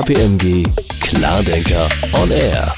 KPMG 0.00 0.66
Klardenker 1.02 1.86
on 2.14 2.30
Air. 2.30 2.74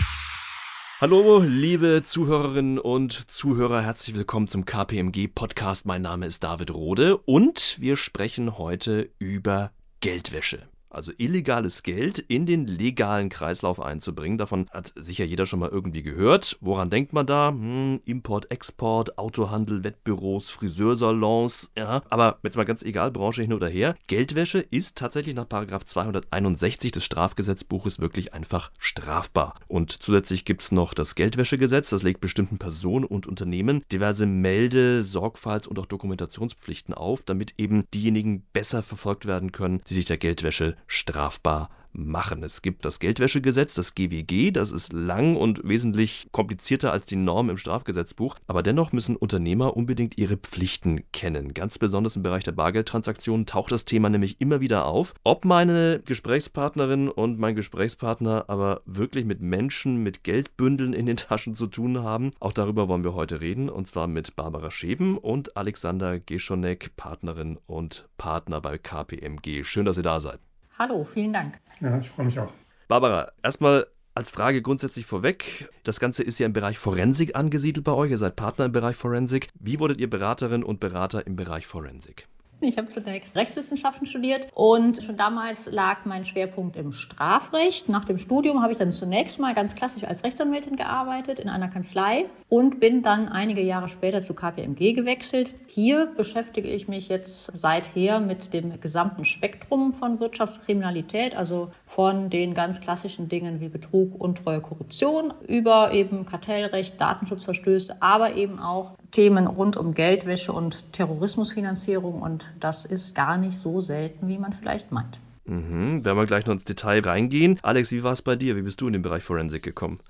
Hallo, 1.01 1.39
liebe 1.39 2.02
Zuhörerinnen 2.02 2.81
und 2.81 3.13
Zuhörer, 3.31 3.81
herzlich 3.81 4.17
willkommen 4.17 4.48
zum 4.48 4.64
KPMG 4.64 5.29
Podcast. 5.32 5.87
Mein 5.87 6.03
Name 6.03 6.27
ist 6.27 6.43
David 6.43 6.74
Rode 6.74 7.16
und 7.19 7.77
wir 7.79 7.96
sprechen 7.96 8.58
heute 8.58 9.08
über 9.21 9.71
Geldwäsche 10.00 10.66
also 10.92 11.12
illegales 11.16 11.82
Geld 11.82 12.18
in 12.18 12.46
den 12.46 12.66
legalen 12.66 13.28
Kreislauf 13.28 13.80
einzubringen. 13.80 14.38
Davon 14.38 14.67
hat 14.71 14.92
sicher 14.96 15.24
jeder 15.24 15.46
schon 15.46 15.60
mal 15.60 15.71
irgendwie 15.71 16.03
gehört. 16.03 16.57
Woran 16.61 16.91
denkt 16.91 17.12
man 17.12 17.27
da? 17.27 17.49
Hm, 17.49 18.00
Import, 18.07 18.50
Export, 18.50 19.18
Autohandel, 19.18 19.85
Wettbüros, 19.85 20.50
Friseursalons, 20.50 21.73
ja. 21.77 22.03
Aber 22.11 22.39
jetzt 22.43 22.57
mal 22.57 22.64
ganz 22.64 22.82
egal, 22.82 23.11
Branche 23.11 23.43
hin 23.43 23.53
oder 23.53 23.68
her. 23.68 23.95
Geldwäsche 24.07 24.61
ist 24.61 24.96
tatsächlich 24.99 25.35
nach 25.35 25.46
261 25.49 26.93
des 26.93 27.04
Strafgesetzbuches 27.04 28.00
wirklich 28.00 28.35
einfach 28.35 28.71
strafbar. 28.79 29.54
Und 29.68 29.90
zusätzlich 29.90 30.45
gibt 30.45 30.63
es 30.63 30.72
noch 30.72 30.95
das 30.95 31.14
Geldwäschegesetz, 31.14 31.90
das 31.90 32.02
legt 32.02 32.20
bestimmten 32.20 32.59
Personen 32.59 33.04
und 33.04 33.27
Unternehmen 33.27 33.84
diverse 33.90 34.27
Melde-, 34.27 35.02
Sorgfalts- 35.02 35.66
und 35.66 35.78
auch 35.78 35.86
Dokumentationspflichten 35.86 36.95
auf, 36.95 37.22
damit 37.22 37.54
eben 37.59 37.82
diejenigen 37.92 38.42
besser 38.52 38.82
verfolgt 38.82 39.27
werden 39.27 39.52
können, 39.52 39.82
die 39.88 39.95
sich 39.95 40.04
der 40.04 40.18
Geldwäsche 40.18 40.77
strafbar 40.92 41.70
machen. 41.92 42.42
Es 42.42 42.62
gibt 42.62 42.84
das 42.84 42.98
Geldwäschegesetz, 42.98 43.74
das 43.74 43.95
GWG, 43.95 44.50
das 44.50 44.73
ist 44.73 44.92
lang 44.92 45.37
und 45.37 45.66
wesentlich 45.69 46.28
komplizierter 46.33 46.92
als 46.92 47.06
die 47.06 47.16
Norm 47.16 47.50
im 47.50 47.59
Strafgesetzbuch, 47.59 48.37
aber 48.46 48.62
dennoch 48.62 48.92
müssen 48.92 49.16
Unternehmer 49.16 49.77
unbedingt 49.77 50.19
ihre 50.19 50.36
Pflichten 50.36 51.02
kennen. 51.12 51.55
Ganz 51.55 51.78
besonders 51.78 52.16
im 52.16 52.23
Bereich 52.23 52.45
der 52.45 52.52
Bargeldtransaktionen 52.52 53.47
taucht 53.47 53.73
das 53.73 53.84
Thema 53.84 54.09
nämlich 54.09 54.41
immer 54.41 54.60
wieder 54.60 54.86
auf. 54.86 55.14
Ob 55.24 55.45
meine 55.45 56.00
Gesprächspartnerin 56.05 57.09
und 57.09 57.38
mein 57.38 57.55
Gesprächspartner 57.55 58.45
aber 58.48 58.83
wirklich 58.86 59.24
mit 59.24 59.41
Menschen 59.41 60.02
mit 60.02 60.24
Geldbündeln 60.24 60.92
in 60.92 61.06
den 61.06 61.16
Taschen 61.16 61.55
zu 61.55 61.66
tun 61.66 62.03
haben, 62.03 62.31
auch 62.41 62.53
darüber 62.53 62.88
wollen 62.88 63.05
wir 63.05 63.14
heute 63.14 63.41
reden 63.41 63.69
und 63.69 63.86
zwar 63.86 64.06
mit 64.06 64.36
Barbara 64.36 64.70
Scheben 64.70 65.19
und 65.19 65.56
Alexander 65.56 66.19
Geschonek, 66.19 66.97
Partnerin 66.97 67.59
und 67.66 68.09
Partner 68.16 68.61
bei 68.61 68.78
KPMG. 68.78 69.64
Schön, 69.64 69.84
dass 69.84 69.98
ihr 69.98 70.03
da 70.03 70.20
seid. 70.20 70.41
Hallo, 70.83 71.05
vielen 71.05 71.33
Dank. 71.33 71.61
Ja, 71.80 71.97
ich 71.97 72.11
freue 72.11 72.27
mich 72.27 72.41
auch. 72.41 72.52
Barbara, 72.88 73.30
erstmal 73.41 73.86
als 74.16 74.30
Frage 74.30 74.62
grundsätzlich 74.62 75.06
vorweg. 75.06 75.70
Das 75.84 76.00
Ganze 76.00 76.25
ist 76.25 76.41
ja 76.41 76.47
im 76.47 76.52
Bereich 76.52 76.77
Forensik 76.77 77.36
angesiedelt 77.36 77.84
bei 77.84 77.92
euch. 77.92 78.11
Ihr 78.11 78.19
seid 78.19 78.34
Partner 78.34 78.64
im 78.64 78.72
Bereich 78.72 78.97
Forensik. 78.97 79.47
Wie 79.55 79.78
wurdet 79.78 80.00
ihr 80.00 80.10
Beraterin 80.10 80.64
und 80.64 80.80
Berater 80.80 81.25
im 81.25 81.36
Bereich 81.36 81.69
Forensik? 81.69 82.27
Ich 82.64 82.78
habe 82.78 82.86
zunächst 82.86 83.34
Rechtswissenschaften 83.34 84.06
studiert 84.06 84.46
und 84.55 85.02
schon 85.02 85.16
damals 85.16 85.70
lag 85.72 86.05
mein 86.05 86.24
Schwerpunkt 86.24 86.77
im 86.77 86.92
Strafrecht. 86.92 87.88
Nach 87.88 88.04
dem 88.04 88.19
Studium 88.19 88.62
habe 88.62 88.70
ich 88.70 88.78
dann 88.78 88.92
zunächst 88.92 89.41
mal 89.41 89.52
ganz 89.52 89.74
klassisch 89.74 90.04
als 90.04 90.22
Rechtsanwältin 90.22 90.77
gearbeitet 90.77 91.41
in 91.41 91.48
einer 91.48 91.66
Kanzlei 91.66 92.27
und 92.48 92.78
bin 92.78 93.02
dann 93.02 93.27
einige 93.27 93.62
Jahre 93.62 93.88
später 93.88 94.22
zu 94.22 94.34
KPMG 94.34 94.92
gewechselt. 94.92 95.50
Hier 95.66 96.06
beschäftige 96.06 96.69
ich 96.69 96.86
mich 96.86 97.08
jetzt 97.08 97.50
seither 97.52 98.20
mit 98.20 98.54
dem 98.54 98.80
gesamten 98.80 99.24
Spektrum 99.24 99.92
von 99.92 100.20
Wirtschaftskriminalität, 100.20 101.34
also 101.34 101.72
von 101.84 102.30
den 102.30 102.54
ganz 102.54 102.80
klassischen 102.80 103.28
Dingen 103.28 103.60
wie 103.60 103.70
Betrug, 103.70 104.20
Untreue, 104.20 104.60
Korruption 104.60 105.34
über 105.48 105.92
eben 105.92 106.26
Kartellrecht, 106.26 107.00
Datenschutzverstöße, 107.00 107.97
aber 108.00 108.34
eben 108.34 108.60
auch 108.60 108.92
Themen 109.12 109.46
rund 109.46 109.77
um 109.77 109.94
Geldwäsche 109.94 110.52
und 110.52 110.92
Terrorismusfinanzierung 110.92 112.20
und 112.20 112.52
das 112.58 112.84
ist 112.84 113.14
gar 113.14 113.36
nicht 113.36 113.56
so 113.56 113.80
selten, 113.80 114.27
wie 114.27 114.38
man 114.38 114.52
vielleicht 114.52 114.91
meint. 114.91 115.20
Mhm, 115.44 116.04
werden 116.04 116.19
wir 116.19 116.27
gleich 116.27 116.46
noch 116.46 116.54
ins 116.54 116.64
Detail 116.64 117.00
reingehen. 117.00 117.58
Alex, 117.62 117.92
wie 117.92 118.02
war 118.02 118.12
es 118.12 118.22
bei 118.22 118.36
dir? 118.36 118.56
Wie 118.56 118.62
bist 118.62 118.80
du 118.80 118.86
in 118.86 118.92
den 118.92 119.02
Bereich 119.02 119.22
Forensik 119.22 119.62
gekommen? 119.62 120.00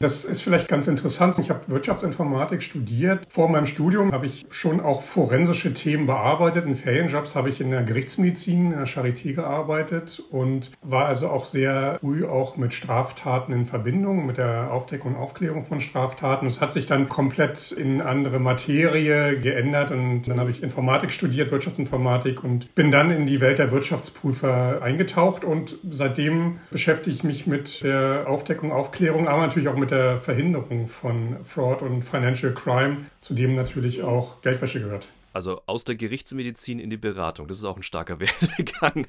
Das 0.00 0.24
ist 0.24 0.42
vielleicht 0.42 0.68
ganz 0.68 0.86
interessant. 0.86 1.40
Ich 1.40 1.50
habe 1.50 1.66
Wirtschaftsinformatik 1.66 2.62
studiert. 2.62 3.26
Vor 3.28 3.48
meinem 3.48 3.66
Studium 3.66 4.12
habe 4.12 4.26
ich 4.26 4.46
schon 4.48 4.80
auch 4.80 5.02
forensische 5.02 5.74
Themen 5.74 6.06
bearbeitet. 6.06 6.66
In 6.66 6.76
Ferienjobs 6.76 7.34
habe 7.34 7.48
ich 7.48 7.60
in 7.60 7.72
der 7.72 7.82
Gerichtsmedizin, 7.82 8.66
in 8.66 8.78
der 8.78 8.86
Charité 8.86 9.34
gearbeitet 9.34 10.22
und 10.30 10.70
war 10.82 11.06
also 11.06 11.30
auch 11.30 11.44
sehr 11.44 11.98
früh 11.98 12.24
auch 12.24 12.56
mit 12.56 12.74
Straftaten 12.74 13.52
in 13.52 13.66
Verbindung, 13.66 14.24
mit 14.24 14.38
der 14.38 14.72
Aufdeckung 14.72 15.16
und 15.16 15.20
Aufklärung 15.20 15.64
von 15.64 15.80
Straftaten. 15.80 16.46
Es 16.46 16.60
hat 16.60 16.70
sich 16.70 16.86
dann 16.86 17.08
komplett 17.08 17.72
in 17.72 18.00
andere 18.00 18.38
Materie 18.38 19.40
geändert 19.40 19.90
und 19.90 20.28
dann 20.28 20.38
habe 20.38 20.50
ich 20.50 20.62
Informatik 20.62 21.10
studiert, 21.10 21.50
Wirtschaftsinformatik 21.50 22.44
und 22.44 22.72
bin 22.76 22.92
dann 22.92 23.10
in 23.10 23.26
die 23.26 23.40
Welt 23.40 23.58
der 23.58 23.72
Wirtschaftsprüfer 23.72 24.80
eingetaucht 24.80 25.44
und 25.44 25.76
seitdem 25.90 26.58
beschäftige 26.70 27.16
ich 27.16 27.24
mich 27.24 27.48
mit 27.48 27.82
der 27.82 28.26
Aufdeckung, 28.28 28.70
Aufklärung, 28.70 29.26
aber 29.26 29.42
natürlich 29.42 29.66
auch 29.66 29.76
mit 29.76 29.87
mit 29.88 29.98
der 29.98 30.18
Verhinderung 30.18 30.86
von 30.86 31.42
Fraud 31.44 31.80
und 31.80 32.02
Financial 32.02 32.52
Crime, 32.52 33.06
zu 33.22 33.32
dem 33.32 33.54
natürlich 33.54 34.02
auch 34.02 34.42
Geldwäsche 34.42 34.80
gehört. 34.80 35.08
Also 35.32 35.62
aus 35.66 35.84
der 35.84 35.94
Gerichtsmedizin 35.94 36.78
in 36.78 36.90
die 36.90 36.96
Beratung. 36.96 37.48
Das 37.48 37.58
ist 37.58 37.64
auch 37.64 37.76
ein 37.76 37.82
starker 37.82 38.20
Werdegang. 38.20 39.06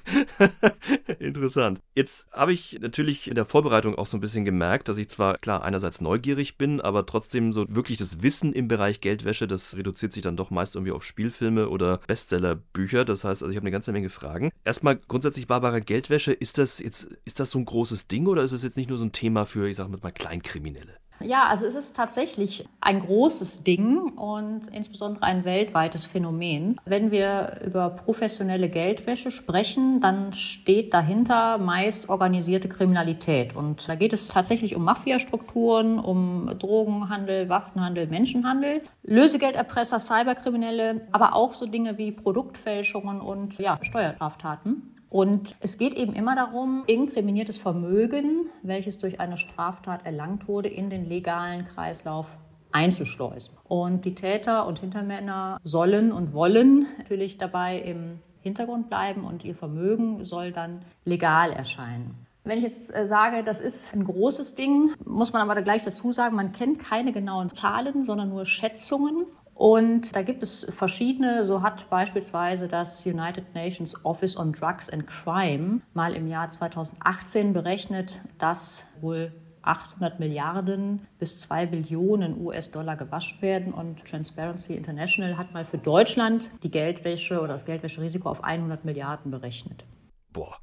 Interessant. 1.20 1.80
Jetzt 1.96 2.32
habe 2.32 2.54
ich 2.54 2.80
natürlich 2.82 3.28
in 3.28 3.36
der 3.36 3.46
Vorbereitung 3.46 3.96
auch 3.96 4.06
so 4.06 4.18
ein 4.18 4.22
bisschen 4.22 4.46
gemerkt, 4.46 4.90
dass 4.90 4.98
ich 4.98 5.10
zwar 5.10 5.38
klar 5.38 5.64
einerseits 5.64 6.02
neugierig 6.02 6.58
bin, 6.58 6.82
aber 6.82 7.06
trotzdem 7.06 7.54
so 7.54 7.66
wirklich 7.70 7.98
das 7.98 8.22
Wissen 8.22 8.54
im 8.54 8.68
Bereich 8.68 9.02
Geldwäsche, 9.02 9.48
das 9.48 9.76
reduziert 9.76 10.14
sich 10.14 10.24
dann 10.24 10.38
doch 10.38 10.50
meist 10.50 10.76
irgendwie 10.76 10.92
auf 10.92 11.04
Spielfilme 11.04 11.70
oder 11.70 11.98
Bestsellerbücher. 12.08 13.06
Das 13.06 13.24
heißt, 13.24 13.44
also 13.44 13.52
ich 13.52 13.56
habe 13.56 13.64
eine 13.64 13.72
ganze 13.72 13.92
Menge 13.92 14.10
Fragen. 14.10 14.52
Erstmal 14.64 14.98
grundsätzlich, 14.98 15.48
Barbara, 15.48 15.80
Geldwäsche, 15.80 16.34
ist 16.34 16.58
das 16.58 16.80
jetzt, 16.80 17.06
ist 17.26 17.40
das 17.40 17.52
so 17.52 17.60
ein 17.60 17.66
großes 17.66 18.08
Ding 18.08 18.28
oder 18.28 18.44
ist 18.44 18.52
es 18.52 18.64
jetzt 18.64 18.78
nicht 18.78 18.90
nur 18.90 18.98
so 18.98 19.06
ein 19.06 19.12
Thema 19.12 19.46
für, 19.46 19.68
ich 19.68 19.78
sage 19.78 19.90
mal, 19.90 20.12
Kleinkriminelle? 20.12 20.98
Ja, 21.22 21.48
also 21.48 21.66
es 21.66 21.76
ist 21.76 21.96
tatsächlich 21.96 22.68
ein 22.82 23.00
großes 23.00 23.64
Ding 23.64 24.14
und 24.14 24.68
insbesondere 24.70 25.24
ein 25.24 25.46
weltweites 25.46 26.06
Phänomen. 26.06 26.80
Wenn 26.86 27.12
wir 27.12 27.60
über 27.66 27.90
professionelle 27.90 28.70
Geldwäsche 28.70 29.32
sprechen, 29.32 30.00
dann 30.02 30.34
steht 30.34 30.94
dahinter 30.94 31.58
meist 31.58 32.10
organisierte 32.10 32.70
Kriminalität. 32.70 33.56
Und 33.56 33.88
da 33.88 33.96
geht 33.96 34.14
es 34.14 34.28
tatsächlich 34.28 34.76
um 34.76 34.84
Mafiastrukturen, 34.84 36.00
um 36.00 36.50
Drogenhandel, 36.58 37.50
Waffenhandel, 37.50 38.08
Menschenhandel, 38.08 38.82
Lösegelderpresser, 39.04 40.00
Cyberkriminelle, 40.00 41.08
aber 41.12 41.36
auch 41.36 41.54
so 41.54 41.66
Dinge 41.66 41.98
wie 41.98 42.12
Produktfälschungen 42.12 43.22
und 43.22 43.58
ja, 43.60 43.80
Steuerstraftaten. 43.82 44.99
Und 45.10 45.56
es 45.60 45.78
geht 45.78 45.96
eben 45.96 46.14
immer 46.14 46.36
darum, 46.36 46.84
inkriminiertes 46.86 47.58
Vermögen, 47.58 48.50
welches 48.62 49.00
durch 49.00 49.20
eine 49.20 49.38
Straftat 49.38 50.06
erlangt 50.06 50.48
wurde, 50.48 50.70
in 50.70 50.90
den 50.90 51.10
legalen 51.10 51.66
Kreislauf 51.66 52.28
einzuschleusen. 52.72 53.58
Und 53.68 54.06
die 54.06 54.14
Täter 54.14 54.68
und 54.68 54.80
Hintermänner 54.80 55.58
sollen 55.64 56.12
und 56.12 56.34
wollen 56.34 56.86
natürlich 57.00 57.38
dabei 57.38 57.80
im 57.80 58.20
Hintergrund 58.42 58.90
bleiben 58.90 59.26
und 59.26 59.44
ihr 59.44 59.56
Vermögen 59.56 60.24
soll 60.24 60.52
dann 60.52 60.82
legal 61.06 61.52
erscheinen. 61.52 62.28
Wenn 62.46 62.58
ich 62.58 62.64
jetzt 62.64 62.96
äh, 62.96 63.06
sage, 63.06 63.44
das 63.44 63.60
ist 63.60 63.94
ein 63.94 64.06
großes 64.06 64.56
Ding, 64.56 64.94
muss 65.06 65.34
man 65.34 65.42
aber 65.42 65.62
gleich 65.62 65.84
dazu 65.84 66.12
sagen, 66.12 66.36
man 66.36 66.52
kennt 66.52 66.80
keine 66.80 67.12
genauen 67.12 67.54
Zahlen, 67.54 68.06
sondern 68.06 68.30
nur 68.30 68.46
Schätzungen. 68.46 69.26
Und 69.60 70.16
da 70.16 70.22
gibt 70.22 70.42
es 70.42 70.72
verschiedene. 70.74 71.46
So 71.46 71.62
hat 71.62 71.90
beispielsweise 71.90 72.70
das 72.70 73.06
United 73.06 73.54
Nations 73.54 73.94
Office 74.06 74.38
on 74.38 74.54
Drugs 74.54 74.90
and 74.90 75.06
Crime 75.06 75.82
mal 75.94 76.14
im 76.14 76.28
Jahr 76.28 76.48
2018 76.48 77.52
berechnet, 77.52 78.22
dass 78.38 78.88
wohl 79.02 79.32
800 79.64 80.18
Milliarden 80.18 81.06
bis 81.20 81.42
2 81.42 81.66
Billionen 81.66 82.40
US-Dollar 82.40 82.96
gewaschen 82.96 83.42
werden. 83.42 83.74
Und 83.74 84.06
Transparency 84.06 84.76
International 84.76 85.38
hat 85.38 85.54
mal 85.54 85.66
für 85.66 85.78
Deutschland 85.78 86.52
die 86.64 86.72
Geldwäsche 86.72 87.42
oder 87.42 87.50
das 87.50 87.66
Geldwäscherisiko 87.66 88.30
auf 88.30 88.46
100 88.46 88.86
Milliarden 88.86 89.30
berechnet. 89.30 89.84
Boah, 90.32 90.56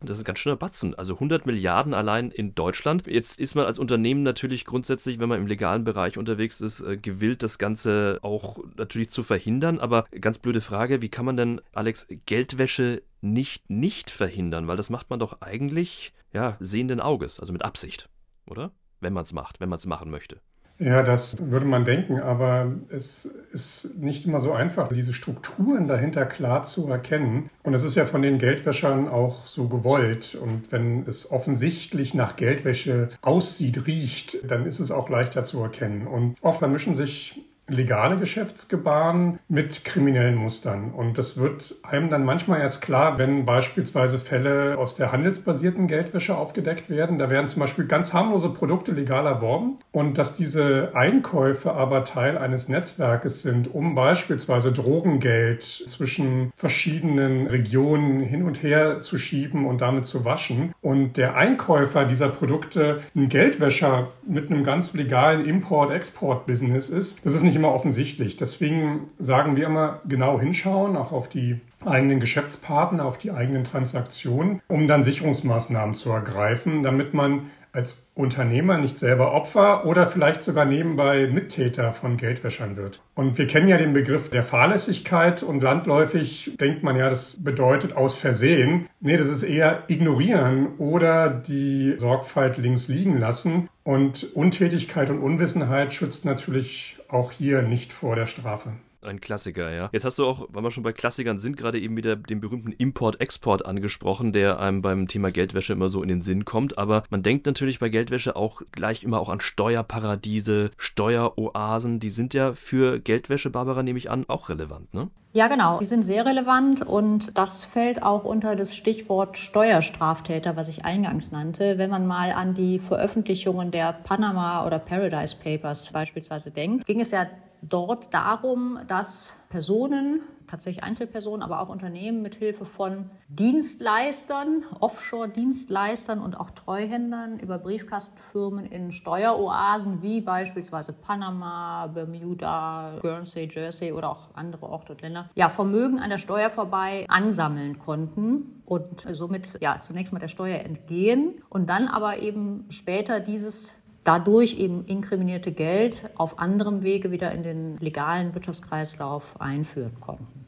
das 0.00 0.18
ist 0.18 0.24
ein 0.24 0.26
ganz 0.26 0.38
schöner 0.38 0.56
Batzen. 0.56 0.94
Also 0.94 1.14
100 1.14 1.46
Milliarden 1.46 1.92
allein 1.92 2.30
in 2.30 2.54
Deutschland. 2.54 3.06
Jetzt 3.06 3.38
ist 3.38 3.54
man 3.54 3.66
als 3.66 3.78
Unternehmen 3.78 4.22
natürlich 4.22 4.64
grundsätzlich, 4.64 5.18
wenn 5.18 5.28
man 5.28 5.40
im 5.40 5.46
legalen 5.46 5.84
Bereich 5.84 6.18
unterwegs 6.18 6.60
ist, 6.60 6.80
äh, 6.80 6.96
gewillt, 6.96 7.42
das 7.42 7.58
Ganze 7.58 8.18
auch 8.22 8.58
natürlich 8.76 9.10
zu 9.10 9.22
verhindern. 9.22 9.80
Aber 9.80 10.04
ganz 10.20 10.38
blöde 10.38 10.60
Frage, 10.60 11.02
wie 11.02 11.08
kann 11.08 11.24
man 11.24 11.36
denn, 11.36 11.60
Alex, 11.72 12.06
Geldwäsche 12.26 13.02
nicht 13.20 13.68
nicht 13.68 14.10
verhindern? 14.10 14.68
Weil 14.68 14.76
das 14.76 14.90
macht 14.90 15.10
man 15.10 15.18
doch 15.18 15.40
eigentlich, 15.40 16.12
ja, 16.32 16.56
sehenden 16.60 17.00
Auges, 17.00 17.40
also 17.40 17.52
mit 17.52 17.64
Absicht, 17.64 18.08
oder? 18.46 18.70
Wenn 19.00 19.12
man 19.12 19.24
es 19.24 19.32
macht, 19.32 19.60
wenn 19.60 19.68
man 19.68 19.78
es 19.78 19.86
machen 19.86 20.10
möchte. 20.10 20.40
Ja, 20.80 21.02
das 21.02 21.36
würde 21.50 21.66
man 21.66 21.84
denken, 21.84 22.20
aber 22.20 22.72
es 22.88 23.24
ist 23.50 23.98
nicht 23.98 24.26
immer 24.26 24.40
so 24.40 24.52
einfach, 24.52 24.86
diese 24.88 25.12
Strukturen 25.12 25.88
dahinter 25.88 26.24
klar 26.24 26.62
zu 26.62 26.86
erkennen. 26.88 27.50
Und 27.64 27.74
es 27.74 27.82
ist 27.82 27.96
ja 27.96 28.06
von 28.06 28.22
den 28.22 28.38
Geldwäschern 28.38 29.08
auch 29.08 29.46
so 29.46 29.66
gewollt. 29.66 30.36
Und 30.36 30.70
wenn 30.70 31.04
es 31.06 31.32
offensichtlich 31.32 32.14
nach 32.14 32.36
Geldwäsche 32.36 33.08
aussieht, 33.22 33.88
riecht, 33.88 34.38
dann 34.48 34.66
ist 34.66 34.78
es 34.78 34.92
auch 34.92 35.08
leichter 35.08 35.42
zu 35.42 35.60
erkennen. 35.60 36.06
Und 36.06 36.36
oft 36.42 36.60
vermischen 36.60 36.94
sich 36.94 37.44
legale 37.68 38.16
Geschäftsgebaren 38.16 39.38
mit 39.48 39.84
kriminellen 39.84 40.36
Mustern. 40.36 40.92
Und 40.92 41.18
das 41.18 41.36
wird 41.38 41.76
einem 41.82 42.08
dann 42.08 42.24
manchmal 42.24 42.60
erst 42.60 42.82
klar, 42.82 43.18
wenn 43.18 43.44
beispielsweise 43.44 44.18
Fälle 44.18 44.76
aus 44.78 44.94
der 44.94 45.12
handelsbasierten 45.12 45.86
Geldwäsche 45.86 46.36
aufgedeckt 46.36 46.90
werden. 46.90 47.18
Da 47.18 47.30
werden 47.30 47.46
zum 47.46 47.60
Beispiel 47.60 47.86
ganz 47.86 48.12
harmlose 48.12 48.50
Produkte 48.50 48.92
legal 48.92 49.26
erworben 49.26 49.78
und 49.92 50.18
dass 50.18 50.34
diese 50.34 50.92
Einkäufe 50.94 51.72
aber 51.72 52.04
Teil 52.04 52.38
eines 52.38 52.68
Netzwerkes 52.68 53.42
sind, 53.42 53.72
um 53.72 53.94
beispielsweise 53.94 54.72
Drogengeld 54.72 55.62
zwischen 55.62 56.52
verschiedenen 56.56 57.46
Regionen 57.46 58.20
hin 58.20 58.42
und 58.42 58.62
her 58.62 59.00
zu 59.00 59.18
schieben 59.18 59.66
und 59.66 59.80
damit 59.80 60.04
zu 60.04 60.24
waschen. 60.24 60.72
Und 60.80 61.16
der 61.16 61.36
Einkäufer 61.36 62.04
dieser 62.04 62.28
Produkte 62.28 63.00
ein 63.14 63.28
Geldwäscher 63.28 64.08
mit 64.26 64.50
einem 64.50 64.64
ganz 64.64 64.92
legalen 64.94 65.44
Import-Export-Business 65.44 66.88
ist, 66.88 67.24
das 67.24 67.34
ist 67.34 67.42
nicht 67.42 67.57
immer 67.58 67.74
offensichtlich. 67.74 68.36
Deswegen 68.36 69.08
sagen 69.18 69.56
wir 69.56 69.66
immer 69.66 70.00
genau 70.06 70.38
hinschauen, 70.38 70.96
auch 70.96 71.12
auf 71.12 71.28
die 71.28 71.60
eigenen 71.84 72.20
Geschäftspartner, 72.20 73.04
auf 73.04 73.18
die 73.18 73.32
eigenen 73.32 73.64
Transaktionen, 73.64 74.62
um 74.68 74.86
dann 74.86 75.02
Sicherungsmaßnahmen 75.02 75.94
zu 75.94 76.10
ergreifen, 76.10 76.82
damit 76.82 77.14
man 77.14 77.50
als 77.72 78.06
Unternehmer 78.14 78.78
nicht 78.78 78.98
selber 78.98 79.32
Opfer 79.32 79.84
oder 79.84 80.06
vielleicht 80.06 80.42
sogar 80.42 80.64
nebenbei 80.64 81.26
Mittäter 81.26 81.92
von 81.92 82.16
Geldwäschern 82.16 82.76
wird. 82.76 83.00
Und 83.14 83.38
wir 83.38 83.46
kennen 83.46 83.68
ja 83.68 83.76
den 83.76 83.92
Begriff 83.92 84.30
der 84.30 84.42
Fahrlässigkeit 84.42 85.42
und 85.42 85.62
landläufig 85.62 86.56
denkt 86.58 86.82
man 86.82 86.96
ja, 86.96 87.08
das 87.08 87.42
bedeutet 87.42 87.96
aus 87.96 88.14
Versehen. 88.14 88.88
Nee, 89.00 89.16
das 89.16 89.28
ist 89.28 89.42
eher 89.42 89.84
ignorieren 89.88 90.78
oder 90.78 91.28
die 91.28 91.94
Sorgfalt 91.98 92.58
links 92.58 92.88
liegen 92.88 93.18
lassen. 93.18 93.68
Und 93.84 94.34
Untätigkeit 94.34 95.10
und 95.10 95.20
Unwissenheit 95.20 95.92
schützt 95.92 96.24
natürlich 96.24 96.98
auch 97.08 97.32
hier 97.32 97.62
nicht 97.62 97.92
vor 97.92 98.16
der 98.16 98.26
Strafe. 98.26 98.72
Ein 99.08 99.20
Klassiker, 99.20 99.72
ja. 99.72 99.88
Jetzt 99.92 100.04
hast 100.04 100.18
du 100.18 100.26
auch, 100.26 100.46
weil 100.50 100.62
wir 100.62 100.70
schon 100.70 100.82
bei 100.82 100.92
Klassikern 100.92 101.38
sind, 101.38 101.56
gerade 101.56 101.80
eben 101.80 101.96
wieder 101.96 102.16
den 102.16 102.40
berühmten 102.40 102.72
Import-Export 102.72 103.64
angesprochen, 103.64 104.32
der 104.32 104.60
einem 104.60 104.82
beim 104.82 105.08
Thema 105.08 105.30
Geldwäsche 105.30 105.72
immer 105.72 105.88
so 105.88 106.02
in 106.02 106.08
den 106.08 106.22
Sinn 106.22 106.44
kommt. 106.44 106.78
Aber 106.78 107.04
man 107.10 107.22
denkt 107.22 107.46
natürlich 107.46 107.78
bei 107.78 107.88
Geldwäsche 107.88 108.36
auch 108.36 108.62
gleich 108.72 109.04
immer 109.04 109.20
auch 109.20 109.28
an 109.28 109.40
Steuerparadiese, 109.40 110.70
Steueroasen. 110.76 112.00
Die 112.00 112.10
sind 112.10 112.34
ja 112.34 112.52
für 112.52 113.00
Geldwäsche, 113.00 113.50
Barbara, 113.50 113.82
nehme 113.82 113.98
ich 113.98 114.10
an, 114.10 114.24
auch 114.28 114.48
relevant, 114.48 114.92
ne? 114.92 115.10
Ja, 115.34 115.48
genau. 115.48 115.78
Die 115.78 115.84
sind 115.84 116.02
sehr 116.02 116.24
relevant 116.24 116.82
und 116.82 117.36
das 117.36 117.64
fällt 117.64 118.02
auch 118.02 118.24
unter 118.24 118.56
das 118.56 118.74
Stichwort 118.74 119.36
Steuerstraftäter, 119.36 120.56
was 120.56 120.68
ich 120.68 120.86
eingangs 120.86 121.32
nannte. 121.32 121.76
Wenn 121.76 121.90
man 121.90 122.06
mal 122.06 122.32
an 122.32 122.54
die 122.54 122.78
Veröffentlichungen 122.78 123.70
der 123.70 123.92
Panama 123.92 124.66
oder 124.66 124.78
Paradise 124.78 125.36
Papers 125.36 125.92
beispielsweise 125.92 126.50
denkt, 126.50 126.86
ging 126.86 127.00
es 127.00 127.10
ja 127.10 127.26
dort 127.62 128.14
darum, 128.14 128.78
dass 128.86 129.36
Personen, 129.48 130.20
tatsächlich 130.46 130.82
Einzelpersonen, 130.82 131.42
aber 131.42 131.60
auch 131.60 131.68
Unternehmen 131.68 132.22
mit 132.22 132.34
Hilfe 132.34 132.64
von 132.64 133.10
Dienstleistern, 133.28 134.64
Offshore-Dienstleistern 134.80 136.20
und 136.20 136.38
auch 136.38 136.50
Treuhändern 136.50 137.38
über 137.38 137.58
Briefkastenfirmen 137.58 138.66
in 138.66 138.92
Steueroasen 138.92 140.02
wie 140.02 140.20
beispielsweise 140.20 140.92
Panama, 140.92 141.86
Bermuda, 141.88 142.98
Guernsey, 143.00 143.48
Jersey 143.50 143.92
oder 143.92 144.10
auch 144.10 144.34
andere 144.34 144.66
Orte 144.66 144.92
und 144.92 145.02
Länder, 145.02 145.28
ja, 145.34 145.48
Vermögen 145.48 145.98
an 145.98 146.10
der 146.10 146.18
Steuer 146.18 146.50
vorbei 146.50 147.06
ansammeln 147.08 147.78
konnten 147.78 148.62
und 148.64 149.00
somit 149.00 149.58
ja 149.60 149.80
zunächst 149.80 150.12
mal 150.12 150.18
der 150.18 150.28
Steuer 150.28 150.60
entgehen 150.60 151.42
und 151.48 151.70
dann 151.70 151.88
aber 151.88 152.18
eben 152.18 152.66
später 152.70 153.20
dieses 153.20 153.74
dadurch 154.08 154.54
eben 154.54 154.86
inkriminierte 154.86 155.52
Geld 155.52 156.08
auf 156.16 156.38
anderem 156.38 156.82
Wege 156.82 157.10
wieder 157.10 157.30
in 157.32 157.42
den 157.42 157.76
legalen 157.76 158.34
Wirtschaftskreislauf 158.34 159.38
einführen 159.38 160.00
konnten. 160.00 160.46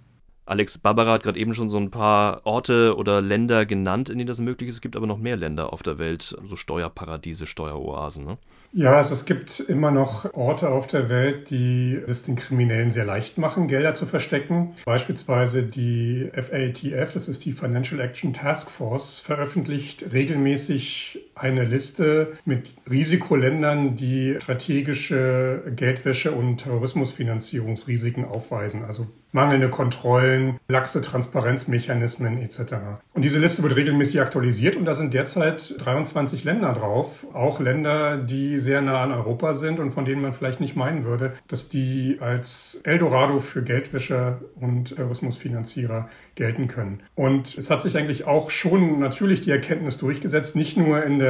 Alex 0.50 0.78
Barbara 0.78 1.12
hat 1.12 1.22
gerade 1.22 1.38
eben 1.38 1.54
schon 1.54 1.70
so 1.70 1.76
ein 1.76 1.92
paar 1.92 2.40
Orte 2.44 2.96
oder 2.96 3.20
Länder 3.20 3.66
genannt, 3.66 4.08
in 4.08 4.18
denen 4.18 4.26
das 4.26 4.40
möglich 4.40 4.68
ist. 4.68 4.76
Es 4.76 4.80
gibt 4.80 4.96
aber 4.96 5.06
noch 5.06 5.18
mehr 5.18 5.36
Länder 5.36 5.72
auf 5.72 5.84
der 5.84 5.98
Welt, 5.98 6.36
so 6.44 6.56
Steuerparadiese, 6.56 7.46
Steueroasen. 7.46 8.24
Ne? 8.24 8.38
Ja, 8.72 8.96
also 8.96 9.14
es 9.14 9.26
gibt 9.26 9.60
immer 9.60 9.92
noch 9.92 10.34
Orte 10.34 10.70
auf 10.70 10.88
der 10.88 11.08
Welt, 11.08 11.50
die 11.50 11.94
es 11.94 12.24
den 12.24 12.34
Kriminellen 12.34 12.90
sehr 12.90 13.04
leicht 13.04 13.38
machen, 13.38 13.68
Gelder 13.68 13.94
zu 13.94 14.06
verstecken. 14.06 14.74
Beispielsweise 14.86 15.62
die 15.62 16.28
FATF, 16.32 17.12
das 17.12 17.28
ist 17.28 17.44
die 17.44 17.52
Financial 17.52 18.00
Action 18.00 18.32
Task 18.32 18.70
Force, 18.70 19.20
veröffentlicht 19.20 20.12
regelmäßig 20.12 21.29
eine 21.40 21.64
Liste 21.64 22.32
mit 22.44 22.74
Risikoländern, 22.88 23.96
die 23.96 24.36
strategische 24.40 25.62
Geldwäsche 25.74 26.32
und 26.32 26.58
Terrorismusfinanzierungsrisiken 26.58 28.24
aufweisen. 28.24 28.84
Also 28.84 29.06
mangelnde 29.32 29.68
Kontrollen, 29.70 30.58
laxe 30.68 31.00
Transparenzmechanismen 31.00 32.38
etc. 32.42 32.74
Und 33.14 33.22
diese 33.22 33.38
Liste 33.38 33.62
wird 33.62 33.76
regelmäßig 33.76 34.20
aktualisiert 34.20 34.76
und 34.76 34.84
da 34.84 34.94
sind 34.94 35.14
derzeit 35.14 35.74
23 35.78 36.44
Länder 36.44 36.72
drauf, 36.72 37.26
auch 37.32 37.60
Länder, 37.60 38.16
die 38.16 38.58
sehr 38.58 38.82
nah 38.82 39.02
an 39.02 39.12
Europa 39.12 39.54
sind 39.54 39.78
und 39.78 39.90
von 39.90 40.04
denen 40.04 40.22
man 40.22 40.32
vielleicht 40.32 40.60
nicht 40.60 40.76
meinen 40.76 41.04
würde, 41.04 41.32
dass 41.48 41.68
die 41.68 42.18
als 42.20 42.80
Eldorado 42.84 43.38
für 43.38 43.62
Geldwäscher 43.62 44.40
und 44.60 44.96
Terrorismusfinanzierer 44.96 46.08
gelten 46.34 46.66
können. 46.66 47.02
Und 47.14 47.56
es 47.56 47.70
hat 47.70 47.82
sich 47.82 47.96
eigentlich 47.96 48.26
auch 48.26 48.50
schon 48.50 48.98
natürlich 48.98 49.40
die 49.40 49.50
Erkenntnis 49.50 49.98
durchgesetzt, 49.98 50.56
nicht 50.56 50.76
nur 50.76 51.04
in 51.04 51.18
der 51.18 51.29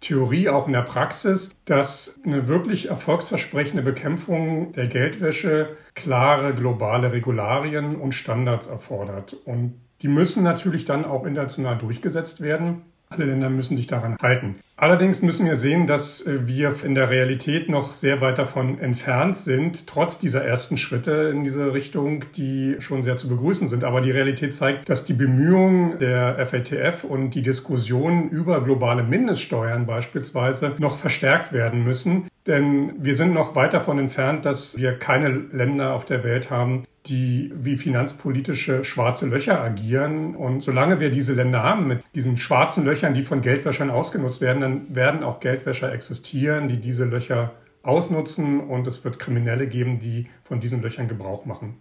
Theorie, 0.00 0.48
auch 0.48 0.66
in 0.66 0.74
der 0.74 0.82
Praxis, 0.82 1.50
dass 1.64 2.20
eine 2.24 2.46
wirklich 2.46 2.90
erfolgsversprechende 2.90 3.82
Bekämpfung 3.82 4.72
der 4.72 4.86
Geldwäsche 4.86 5.76
klare 5.94 6.54
globale 6.54 7.12
Regularien 7.12 7.96
und 7.96 8.12
Standards 8.12 8.66
erfordert. 8.66 9.34
Und 9.44 9.80
die 10.02 10.08
müssen 10.08 10.42
natürlich 10.42 10.84
dann 10.84 11.04
auch 11.06 11.24
international 11.24 11.78
durchgesetzt 11.78 12.42
werden. 12.42 12.82
Alle 13.14 13.26
Länder 13.26 13.50
müssen 13.50 13.76
sich 13.76 13.86
daran 13.86 14.16
halten. 14.20 14.56
Allerdings 14.76 15.22
müssen 15.22 15.46
wir 15.46 15.54
sehen, 15.54 15.86
dass 15.86 16.20
äh, 16.26 16.48
wir 16.48 16.74
in 16.82 16.96
der 16.96 17.08
Realität 17.08 17.68
noch 17.68 17.94
sehr 17.94 18.20
weit 18.20 18.38
davon 18.38 18.80
entfernt 18.80 19.36
sind, 19.36 19.86
trotz 19.86 20.18
dieser 20.18 20.44
ersten 20.44 20.76
Schritte 20.76 21.30
in 21.32 21.44
diese 21.44 21.72
Richtung, 21.72 22.24
die 22.36 22.76
schon 22.80 23.04
sehr 23.04 23.16
zu 23.16 23.28
begrüßen 23.28 23.68
sind. 23.68 23.84
Aber 23.84 24.00
die 24.00 24.10
Realität 24.10 24.52
zeigt, 24.52 24.88
dass 24.88 25.04
die 25.04 25.12
Bemühungen 25.12 25.98
der 26.00 26.44
FATF 26.44 27.04
und 27.04 27.30
die 27.30 27.42
Diskussionen 27.42 28.28
über 28.30 28.64
globale 28.64 29.04
Mindeststeuern 29.04 29.86
beispielsweise 29.86 30.72
noch 30.78 30.96
verstärkt 30.96 31.52
werden 31.52 31.84
müssen. 31.84 32.26
Denn 32.46 32.92
wir 32.98 33.14
sind 33.14 33.32
noch 33.32 33.54
weit 33.54 33.72
davon 33.72 33.98
entfernt, 33.98 34.44
dass 34.44 34.76
wir 34.76 34.98
keine 34.98 35.28
Länder 35.28 35.94
auf 35.94 36.04
der 36.04 36.22
Welt 36.24 36.50
haben, 36.50 36.82
die 37.06 37.52
wie 37.54 37.76
finanzpolitische 37.76 38.84
schwarze 38.84 39.26
Löcher 39.26 39.60
agieren. 39.60 40.34
Und 40.34 40.62
solange 40.62 41.00
wir 41.00 41.10
diese 41.10 41.32
Länder 41.34 41.62
haben 41.62 41.86
mit 41.86 42.02
diesen 42.14 42.36
schwarzen 42.36 42.84
Löchern, 42.84 43.14
die 43.14 43.22
von 43.22 43.40
Geldwäschern 43.40 43.90
ausgenutzt 43.90 44.40
werden, 44.40 44.60
dann 44.60 44.94
werden 44.94 45.22
auch 45.22 45.40
Geldwäscher 45.40 45.92
existieren, 45.92 46.68
die 46.68 46.80
diese 46.80 47.04
Löcher 47.04 47.52
ausnutzen 47.82 48.60
und 48.60 48.86
es 48.86 49.04
wird 49.04 49.18
Kriminelle 49.18 49.66
geben, 49.66 49.98
die 49.98 50.26
von 50.42 50.60
diesen 50.60 50.82
Löchern 50.82 51.08
Gebrauch 51.08 51.44
machen. 51.44 51.76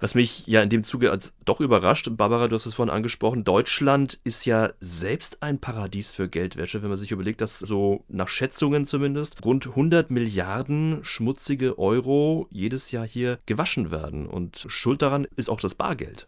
Was 0.00 0.14
mich 0.14 0.46
ja 0.46 0.62
in 0.62 0.70
dem 0.70 0.84
Zuge 0.84 1.10
als 1.10 1.34
doch 1.44 1.60
überrascht, 1.60 2.08
Barbara, 2.12 2.48
du 2.48 2.56
hast 2.56 2.66
es 2.66 2.74
vorhin 2.74 2.94
angesprochen, 2.94 3.44
Deutschland 3.44 4.18
ist 4.24 4.46
ja 4.46 4.72
selbst 4.80 5.42
ein 5.42 5.58
Paradies 5.58 6.12
für 6.12 6.28
Geldwäsche, 6.28 6.82
wenn 6.82 6.88
man 6.88 6.98
sich 6.98 7.12
überlegt, 7.12 7.40
dass 7.40 7.58
so 7.58 8.04
nach 8.08 8.28
Schätzungen 8.28 8.86
zumindest 8.86 9.44
rund 9.44 9.66
100 9.68 10.10
Milliarden 10.10 11.00
schmutzige 11.02 11.78
Euro 11.78 12.46
jedes 12.50 12.90
Jahr 12.92 13.06
hier 13.06 13.38
gewaschen 13.46 13.90
werden. 13.90 14.26
Und 14.26 14.64
Schuld 14.68 15.02
daran 15.02 15.26
ist 15.36 15.50
auch 15.50 15.60
das 15.60 15.74
Bargeld. 15.74 16.26